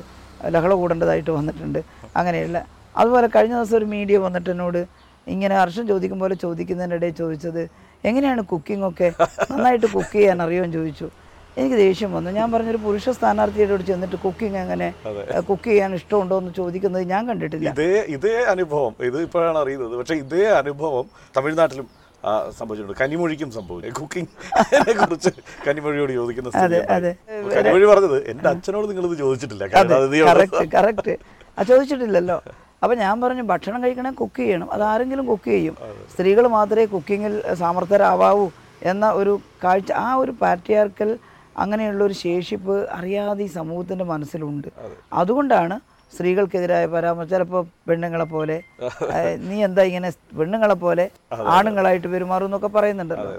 ലഹള 0.55 0.73
കൂടേണ്ടതായിട്ട് 0.81 1.33
വന്നിട്ടുണ്ട് 1.39 1.81
അങ്ങനെയുള്ള 2.19 2.59
അതുപോലെ 3.01 3.27
കഴിഞ്ഞ 3.35 3.55
ദിവസം 3.59 3.77
ഒരു 3.79 3.87
മീഡിയ 3.95 4.17
വന്നിട്ട് 4.27 4.51
എന്നോട് 4.55 4.81
ഇങ്ങനെ 5.27 5.55
ഹർഷം 5.61 5.85
ചോദിക്കും 5.91 6.19
പോലെ 6.23 6.37
ചോദിക്കുന്നതിനിടയിൽ 6.45 7.17
ചോദിച്ചത് 7.23 7.63
എങ്ങനെയാണ് 8.09 8.43
കുക്കിംഗ് 8.53 8.87
ഒക്കെ 8.91 9.09
നന്നായിട്ട് 9.51 9.87
കുക്ക് 9.97 10.15
ചെയ്യാൻ 10.15 10.39
അറിയുമെന്ന് 10.45 10.77
ചോദിച്ചു. 10.79 11.09
എനിക്ക് 11.61 11.77
ദേഷ്യം 11.85 12.11
വന്നു. 12.17 12.31
ഞാൻ 12.37 12.47
പറഞ്ഞൊരു 12.53 12.81
പുരുഷ 12.85 13.09
സ്ഥാനാർത്ഥിയോട് 13.17 13.83
ചെന്നിട്ട് 13.89 14.19
കുക്കിംഗ് 14.27 14.59
എങ്ങനെ 14.65 14.89
കുക്ക് 15.49 15.69
ചെയ്യാൻ 15.71 15.91
ഇഷ്ടമുണ്ടോ 15.99 16.37
എന്ന് 16.43 16.53
ചോദിക്കുന്നത് 16.61 17.05
ഞാൻ 17.15 17.23
കണ്ടിട്ടില്ല. 17.31 17.71
ഇതേ 17.75 17.91
ഇതേ 18.17 18.37
അനുഭവം 18.53 18.95
ഇത് 19.09 19.19
ഇപ്പോഴാണ് 19.27 19.59
അറിയുന്നത്. 19.63 19.95
പക്ഷേ 20.01 20.15
ഇതേ 20.23 20.45
അനുഭവം 20.61 21.07
തമിഴ്നാട്ടിലും 21.37 21.87
സംഭവിച്ചിട്ടുണ്ട്. 22.59 22.97
കനിമൊഴിക്കും 23.03 23.51
സംഭവിച്ചു. 23.59 23.93
കുക്കിംഗ് 24.01 24.31
കുറിച്ച് 25.03 25.31
കനിമൊഴിയോട് 25.67 26.13
ചോദിക്കുന്ന. 26.19 26.51
കനിമൊഴി 27.57 27.87
പറഞ്ഞത് 27.93 28.19
എന്റെ 28.33 28.49
അച്ഛനോട് 28.53 28.87
നിങ്ങൾ 28.91 29.07
ഇത് 29.09 29.17
ചോദിച്ചിട്ടില്ല 29.25 29.67
ചോദിച്ചിട്ടില്ലല്ലോ. 31.71 32.39
അപ്പം 32.83 32.97
ഞാൻ 33.05 33.15
പറഞ്ഞു 33.23 33.45
ഭക്ഷണം 33.51 33.81
കഴിക്കണേ 33.85 34.11
കുക്ക് 34.21 34.41
ചെയ്യണം. 34.43 34.69
അതാരെങ്കിലും 34.77 35.27
കുക്ക് 35.33 35.51
ചെയ്യും. 35.55 35.75
സ്ത്രീകൾ 36.13 36.45
മാത്രമേ 36.57 36.87
കുക്കിങ്ങിൽ 36.95 37.35
സമർത്ഥരാവാവൂ 37.63 38.47
എന്ന 38.93 39.05
ഒരു 39.21 39.35
കാഴ്ച 39.65 39.91
ആ 40.05 40.09
ഒരു 40.23 40.33
പാട്രിയാർക്കൽ 40.41 41.11
അങ്ങനെയുള്ള 41.63 42.03
ഒരു 42.09 42.17
ശേഷിപ്പ് 42.25 42.77
അറിയാതെ 42.99 43.43
ഈ 43.47 43.51
സമൂഹത്തിന്റെ 43.59 44.05
മനസ്സിലുണ്ട്. 44.13 44.69
അതുകൊണ്ടാണ് 45.23 45.77
സ്ത്രീകൾക്കെതിരായ 46.13 46.87
പരാമർശം 46.95 47.31
ചിലപ്പോൾ 47.33 47.63
പെണ്ണുങ്ങളെ 47.89 48.25
പോലെ 48.33 48.57
നീ 49.49 49.57
എന്താ 49.67 49.83
ഇങ്ങനെ 49.91 50.09
പെണ്ണുങ്ങളെ 50.39 50.77
പോലെ 50.85 51.05
ആണുങ്ങളായിട്ട് 51.57 52.09
പെരുമാറും 52.15 52.49
എന്നൊക്കെ 52.49 52.71
പറയുന്നുണ്ടല്ലോ. 52.77 53.31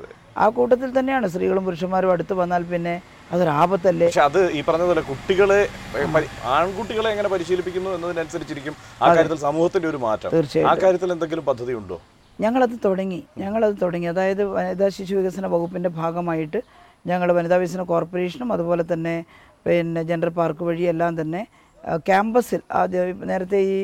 ആ 0.41 0.45
കൂട്ടത്തിൽ 0.57 0.89
തന്നെയാണ് 0.97 1.25
സ്ത്രീകളും 1.33 1.65
പുരുഷന്മാരും 1.67 2.11
അടുത്ത് 2.13 2.33
വന്നാൽ 2.41 2.63
പിന്നെ 2.71 2.95
അതൊരു 3.33 3.51
ആപത്തല്ലേ 3.61 4.07
പക്ഷെ 4.09 4.23
അത് 4.29 4.39
ഈ 4.57 4.61
പറഞ്ഞതുപോലെ 4.69 5.03
കുട്ടികളെ 5.09 5.59
ആൺകുട്ടികളെ 6.55 7.09
എങ്ങനെ 7.13 7.29
പരിശീലിപ്പിക്കുന്നു 7.33 7.91
എന്നതിനനുസരിച്ചിരിക്കും 7.97 8.75
ആ 9.03 9.07
കാര്യത്തിൽ 9.15 9.39
സമൂഹത്തിന്റെ 9.47 9.89
ഒരു 9.91 9.99
മാറ്റം. 10.07 10.31
ആ 10.71 10.73
കാര്യത്തിൽ 10.83 11.11
എന്തെങ്കിലും 11.15 11.45
പദ്ധതി 11.51 11.75
ഉണ്ടോ 11.81 11.99
ഞങ്ങളത് 12.39 12.75
തുടങ്ങി. 12.85 13.19
ഞങ്ങളത് 13.43 13.75
തുടങ്ങി. 13.81 14.07
അതായത് 14.13 14.43
വനിതാ 14.53 14.87
ശിശു 14.95 15.13
വികസന 15.19 15.45
വകുപ്പിന്റെ 15.53 15.89
ഭാഗമായിട്ട് 15.99 16.61
ഞങ്ങൾ 17.05 17.29
വനിതാ 17.37 17.57
വികസന 17.61 17.83
കോർപ്പറേഷനും 17.91 18.49
അതുപോലെ 18.55 18.83
തന്നെ 18.93 19.15
പിന്നെ 19.65 20.01
ജെൻഡർ 20.09 20.29
പാർക്ക് 20.37 20.63
വഴി 20.69 20.83
എല്ലാം 20.93 21.13
തന്നെ 21.21 21.41
ക്യാമ്പസിൽ 22.09 22.61
ആദ്യം 22.79 23.21
നേരത്തെ 23.29 23.59
ഈ 23.75 23.77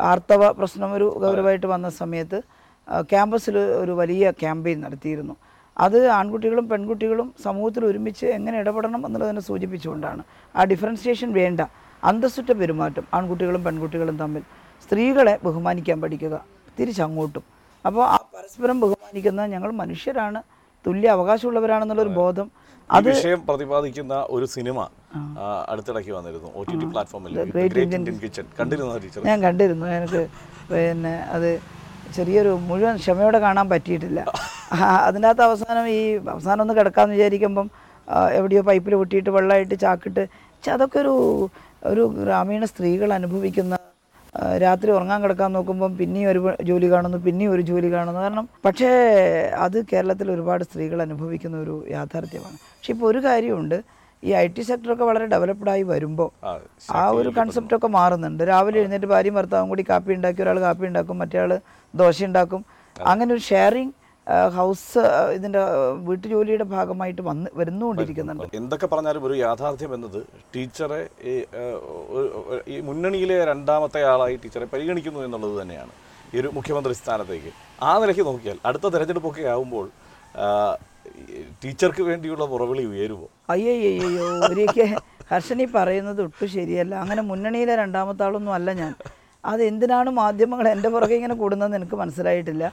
ആർത്തവ 0.00 0.42
പ്രശ്നം 0.58 0.90
ഒരു 0.98 1.06
ഗൗരവമായിട്ട് 1.22 1.68
വന്ന 1.74 1.88
സമയത്ത് 2.00 2.38
ക്യാമ്പസിൽ 3.12 3.56
ഒരു 3.82 3.92
വലിയ 4.00 4.30
ക്യാമ്പയിൻ 4.42 4.78
നടത്തിയിരുന്നു. 4.84 5.34
അത് 5.76 5.98
ആൺകുട്ടികളും 6.18 6.64
പെൺകുട്ടികളും 6.70 7.28
സമൂഹത്തിൽ 7.44 7.82
ഒരുമിച്ച് 7.90 8.26
എങ്ങനെ 8.38 8.56
ഇടപെടണം 8.62 9.02
എന്നുള്ളതിനെ 9.06 9.42
സൂചിപ്പിച്ചുകൊണ്ടാണ്. 9.50 10.22
ആ 10.54 10.64
ഡിഫറൻസിയേഷൻ 10.72 11.28
വേണ്ട 11.40 11.60
അന്തസ്സുറ്റ 12.02 12.50
പെരുമാറ്റം 12.60 13.04
ആൺകുട്ടികളും 13.16 13.62
പെൺകുട്ടികളും 13.66 14.16
തമ്മിൽ 14.22 14.42
സ്ത്രീകളെ 14.84 15.34
ബഹുമാനിക്കാൻ 15.46 15.98
പഠിക്കുക 16.04 16.34
തിരിച്ചങ്ങോട്ടും. 16.78 17.44
അപ്പോൾ 17.84 18.02
ആ 18.14 18.18
പരസ്പരം 18.34 18.76
ബഹുമാനിക്കുന്ന 18.84 19.46
ഞങ്ങൾ 19.54 19.70
മനുഷ്യരാണ് 19.82 20.40
തുല്യ 20.84 21.08
അവകാശമുള്ളവരാണെന്നുള്ളൊരു 21.16 22.12
ബോധം 22.20 22.46
ഈ 22.98 23.02
വിഷയം 23.08 23.40
പ്രതിപാദിക്കുന്ന 23.48 24.14
ഒരു 24.34 24.46
സിനിമ 24.54 24.78
അടുത്തിടയ്ക്ക് 25.72 26.12
വന്നിരുന്നു. 26.18 26.48
ഒ 26.58 26.62
ടി 26.70 26.74
ടി 26.80 26.86
പ്ലാറ്റ്ഫോമിൽ 26.92 27.36
കിച്ചൺ 28.24 28.46
കണ്ടിരുന്നു 28.58 28.92
ടീച്ചർ 29.04 29.26
ഞാൻ 29.30 29.38
കണ്ടിരുന്നു. 29.46 29.86
എനിക്ക് 29.98 30.22
പിന്നെ 30.70 31.14
അത് 31.36 31.48
ചെറിയൊരു 32.16 32.52
മുഴുവൻ 32.68 32.96
ക്ഷമയോടെ 33.02 33.38
കാണാൻ 33.46 33.66
പറ്റിയിട്ടില്ല. 33.72 34.20
അതിനകത്ത് 35.08 35.44
അവസാനം 35.48 35.86
ഈ 35.98 36.00
അവസാനം 36.34 36.62
ഒന്ന് 36.64 36.74
കിടക്കാമെന്ന് 36.78 37.16
വിചാരിക്കുമ്പം 37.18 37.66
എവിടെയോ 38.38 38.62
പൈപ്പിൽ 38.68 38.94
പൊട്ടിയിട്ട് 39.00 39.30
വെള്ളമായിട്ട് 39.36 39.76
ചാക്കിട്ട് 39.84 40.22
പക്ഷെ 40.32 40.72
അതൊക്കെ 40.76 40.98
ഒരു 41.04 41.14
ഒരു 41.90 42.02
ഗ്രാമീണ 42.18 42.64
സ്ത്രീകൾ 42.72 43.08
അനുഭവിക്കുന്ന 43.18 43.78
രാത്രി 44.58 44.90
ഉറങ്ങാൻ 44.90 45.22
കിടക്കാൻ 45.22 45.52
നോക്കുമ്പം 45.52 45.96
പിന്നെയും 45.96 46.30
ഒരു 46.30 46.54
ജോലി 46.62 46.90
കാണുന്നു 46.90 47.18
പിന്നെയും 47.18 47.50
ഒരു 47.50 47.62
ജോലി 47.62 47.92
കാണുന്നു. 47.92 48.20
കാരണം 48.20 48.48
പക്ഷേ 48.64 48.90
അത് 49.58 49.86
കേരളത്തിൽ 49.92 50.30
ഒരുപാട് 50.30 50.64
സ്ത്രീകൾ 50.64 51.02
അനുഭവിക്കുന്ന 51.02 51.56
ഒരു 51.56 51.84
യാഥാർത്ഥ്യമാണ്. 51.90 52.56
പക്ഷെ 52.56 52.92
ഇപ്പോൾ 52.92 53.06
ഒരു 53.06 53.18
കാര്യമുണ്ട്. 53.18 53.82
ഈ 54.24 54.32
ഐ 54.32 54.46
ടി 54.46 54.60
സെക്ടറൊക്കെ 54.60 55.04
വളരെ 55.04 55.26
ഡെവലപ്ഡായി 55.26 55.82
വരുമ്പോൾ 55.82 56.30
ആ, 56.90 57.08
ഒരു 57.08 57.28
കൺസെപ്റ്റൊക്കെ 57.28 57.86
മാറുന്നുണ്ട്. 57.86 58.44
രാവിലെ 58.44 58.78
എഴുന്നേറ്റ് 58.78 59.06
ഭാര്യയും 59.06 59.34
ഭർത്താവും 59.34 59.68
കൂടി 59.68 59.84
കാപ്പി 59.90 60.12
ഉണ്ടാക്കി 60.14 60.42
ഒരാൾ 60.42 60.60
കാപ്പി 60.60 60.86
ഉണ്ടാക്കും 60.86 61.18
മറ്റേ 61.18 61.58
ദോശ 61.94 62.24
ഉണ്ടാക്കും. 62.24 62.64
അങ്ങനെ 63.06 63.34
ഒരു 63.34 63.40
ഷെയറിങ് 63.40 63.92
ഹൗസ് 64.56 65.02
ഇതിന്റെ 65.36 65.62
വീട്ടുജോലിയുടെ 66.08 66.66
ഭാഗമായിട്ട് 66.74 67.22
വന്ന് 67.28 67.48
വരുന്നുകൊണ്ടിരിക്കുന്നുണ്ട്. 67.60 68.44
എന്തൊക്കെ 68.60 68.86
പറഞ്ഞാലും 68.92 69.24
ഒരു 69.28 69.34
യാഥാർത്ഥ്യം 69.44 69.92
എന്നത് 69.96 70.18
ടീച്ചറെ 70.54 71.00
ഈ 72.72 72.76
മുന്നണിയിലെ 72.88 73.38
രണ്ടാമത്തെ 73.50 74.02
ആളായി 74.12 74.36
ടീച്ചറെ 74.44 74.68
പരിഗണിക്കുന്നു 74.74 75.20
എന്നുള്ളത് 75.26 75.54
തന്നെയാണ്. 75.62 75.92
ഈ 76.34 76.38
ഒരു 76.42 76.50
മുഖ്യമന്ത്രി 76.56 76.94
സ്ഥാനത്തേക്ക്. 77.00 77.52
ആ 77.88 77.92
നിലയ്ക്ക് 78.02 78.24
നോക്കിയാൽ 78.30 78.58
അടുത്ത 78.70 78.86
തെരഞ്ഞെടുപ്പൊക്കെ 78.94 79.42
ആകുമ്പോൾ 79.54 79.86
ടീച്ചർക്ക് 81.62 82.02
വേണ്ടിയുള്ള 82.10 82.44
പുറവിളി 82.52 82.84
ഉയരുമോ? 82.92 83.26
അയ്യോ 83.54 83.72
ഒരിക്കൽ 84.50 84.92
ഹർഷനി 85.30 85.66
പറയുന്നത് 85.74 86.20
ഒട്ടും 86.26 86.48
ശരിയല്ല. 86.56 86.94
അങ്ങനെ 87.04 87.22
മുന്നണിയിലെ 87.30 87.74
രണ്ടാമത്തെ 87.82 88.24
ആളൊന്നും 88.26 88.54
അല്ല 88.58 88.72
ഞാൻ. 88.82 88.92
അത് 89.50 89.62
എന്തിനാണ് 89.70 90.10
മാധ്യമങ്ങൾ 90.22 90.66
എന്റെ 90.74 90.88
പുറകെ 90.94 91.14
ഇങ്ങനെ 91.20 91.36
കൂടുന്നതെന്ന് 91.42 91.78
എനിക്ക് 91.80 91.96
മനസ്സിലായിട്ടില്ല. 92.02 92.64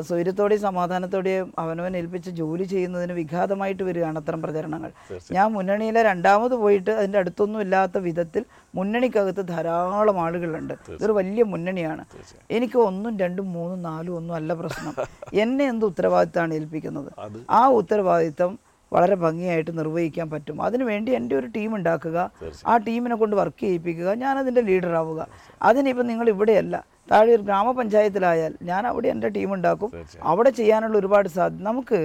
സ്വൈര്യത്തോടെയും 0.00 0.60
സമാധാനത്തോടെയും 0.60 1.54
അവനവൻ 1.58 1.96
ഏൽപ്പിച്ച് 1.96 2.30
ജോലി 2.30 2.62
ചെയ്യുന്നതിന് 2.62 3.12
വിഘാതമായിട്ട് 3.12 3.82
വരികയാണ് 3.82 4.18
അത്തരം 4.18 4.42
പ്രചരണങ്ങൾ. 4.42 4.92
ഞാൻ 5.32 5.52
മുന്നണിയിലെ 5.52 6.02
രണ്ടാമത് 6.02 6.54
പോയിട്ട് 6.54 6.90
അതിന്റെ 6.90 7.18
അടുത്തൊന്നും 7.18 7.60
ഇല്ലാത്ത 7.60 7.98
വിധത്തിൽ 7.98 8.44
മുന്നണിക്കകത്ത് 8.74 9.48
ധാരാളം 9.48 10.20
ആളുകളുണ്ട്. 10.20 10.74
ഇതൊരു 10.88 11.12
വലിയ 11.12 11.42
മുന്നണിയാണ്. 11.42 12.04
എനിക്ക് 12.50 12.78
ഒന്നും 12.78 13.18
രണ്ടും 13.18 13.52
മൂന്നും 13.52 13.82
നാലും 13.82 14.16
ഒന്നും 14.16 14.34
അല്ല 14.34 14.54
പ്രശ്നം. 14.54 14.94
എന്നെ 15.34 15.64
എന്ത് 15.64 15.86
ഉത്തരവാദിത്തമാണ് 15.86 16.54
ഏൽപ്പിക്കുന്നത്? 16.54 17.12
ആ 17.50 17.68
ഉത്തരവാദിത്തം 17.68 18.58
വളരെ 18.92 19.14
ഭംഗിയായിട്ട് 19.14 19.78
നിർവഹിക്കാൻ 19.78 20.30
പറ്റും. 20.30 20.62
അതിനുവേണ്ടി 20.62 21.12
എന്റെ 21.12 21.36
ഒരു 21.36 21.46
ടീം 21.46 21.76
ഉണ്ടാക്കുക. 21.76 22.30
ആ 22.66 22.76
ടീമിനെ 22.76 23.16
കൊണ്ട് 23.16 23.36
വർക്ക് 23.36 23.60
ചെയ്യിപ്പിക്കുക. 23.60 24.14
ഞാനതിന്റെ 24.14 24.60
ലീഡറാവുക. 24.60 25.26
അതിനിപ്പോൾ 25.62 26.02
നിങ്ങൾ 26.02 26.28
ഇവിടെയല്ല. 26.28 26.93
താഴെ 27.10 27.34
ഒരു 27.34 27.42
ഗ്രാമപഞ്ചായത്തിലായാൽ 27.42 28.52
ഞാൻ 28.62 28.86
അവിടെ 28.86 29.08
എന്റെ 29.08 29.28
ടീം 29.28 29.54
ഉണ്ടാക്കും. 29.54 29.90
അവിടെ 30.22 30.50
ചെയ്യാനുള്ള 30.50 30.98
ഒരുപാട് 30.98 31.28
സാധ്യത 31.28 31.62
നമുക്ക് 31.62 32.00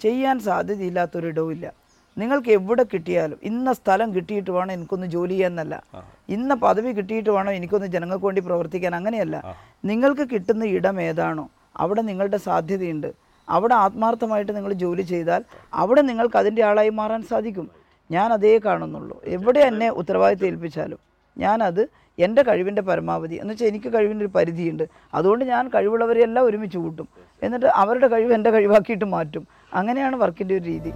ചെയ്യാൻ 0.00 0.38
സാധ്യതയില്ലാത്തൊരിടവുമില്ല. 0.38 1.66
നിങ്ങൾക്ക് 2.18 2.50
എവിടെ 2.50 2.84
കിട്ടിയാലും 2.92 3.38
ഇന്ന 3.42 3.72
സ്ഥലം 3.72 4.14
കിട്ടിയിട്ട് 4.14 4.50
വേണം 4.50 4.72
എനിക്കൊന്ന് 4.72 5.06
ജോലി 5.06 5.32
ചെയ്യാന്നല്ല. 5.32 5.74
ഇന്ന 6.28 6.54
പദവി 6.54 6.92
കിട്ടിയിട്ട് 6.92 7.30
വേണം 7.30 7.52
എനിക്കൊന്ന് 7.52 7.86
ജനങ്ങൾക്ക് 7.86 8.24
വേണ്ടി 8.24 8.40
പ്രവർത്തിക്കാൻ 8.40 8.94
അങ്ങനെയല്ല. 8.94 9.36
നിങ്ങൾക്ക് 9.84 10.24
കിട്ടുന്ന 10.32 10.64
ഇടം 10.64 11.00
ഏതാണോ 11.00 11.50
അവിടെ 11.76 12.02
നിങ്ങളുടെ 12.02 12.36
സാധ്യതയുണ്ട്. 12.36 13.10
അവിടെ 13.48 13.74
ആത്മാർത്ഥമായിട്ട് 13.74 14.56
നിങ്ങൾ 14.56 14.72
ജോലി 14.72 15.02
ചെയ്താൽ 15.02 15.44
അവിടെ 15.74 16.00
നിങ്ങൾക്ക് 16.00 16.36
അതിന്റെ 16.36 16.62
ആളായി 16.62 16.88
മാറാൻ 16.88 17.22
സാധിക്കും. 17.22 17.70
ഞാൻ 18.10 18.32
അതേ 18.32 18.60
കാണുന്നുള്ളൂ. 18.64 19.20
എവിടെ 19.26 19.60
എന്നെ 19.60 19.90
ഉത്തരവാദിത്തം 19.90 20.46
ഏൽപ്പിച്ചാലും 20.46 20.98
ഞാനത് 21.38 21.82
എന്റെ 22.18 22.42
കഴിവിന്റെ 22.42 22.82
പരമാവധി. 22.82 23.34
എന്ന് 23.34 23.52
വെച്ചാൽ 23.52 23.66
എനിക്ക് 23.66 23.94
കഴിവിന്റെ 23.94 24.24
ഒരു 24.24 24.32
പരിധിയുണ്ട്. 24.32 24.88
അതുകൊണ്ട് 25.14 25.44
ഞാൻ 25.44 25.68
കഴിവുള്ളവരെല്ലാം 25.68 26.46
ഒരുമിച്ച് 26.46 26.78
കൂട്ടും. 26.78 27.08
എന്നിട്ട് 27.42 27.66
അവരുടെ 27.66 28.06
കഴിവ് 28.06 28.34
എന്റെ 28.34 28.50
കഴിവാക്കിയിട്ട് 28.50 29.04
മാറ്റും. 29.04 29.48
അങ്ങനെയാണ് 29.74 30.16
വർക്കിന്റെ 30.16 30.56
ഒരു 30.56 30.64
രീതി. 30.64 30.92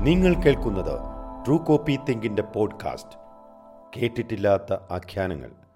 നിങ്ങൾ 0.00 0.34
കേൾക്കുന്നത് 0.34 1.00
ട്രൂ 1.46 1.58
കോപ്പി 1.58 1.98
തിങ്കിന്റെ 2.08 2.42
പോഡ്കാസ്റ്റ്. 2.42 3.18
കേട്ടിട്ടില്ലാത്ത 3.96 4.72
ആഖ്യാനങ്ങൾ. 4.72 5.67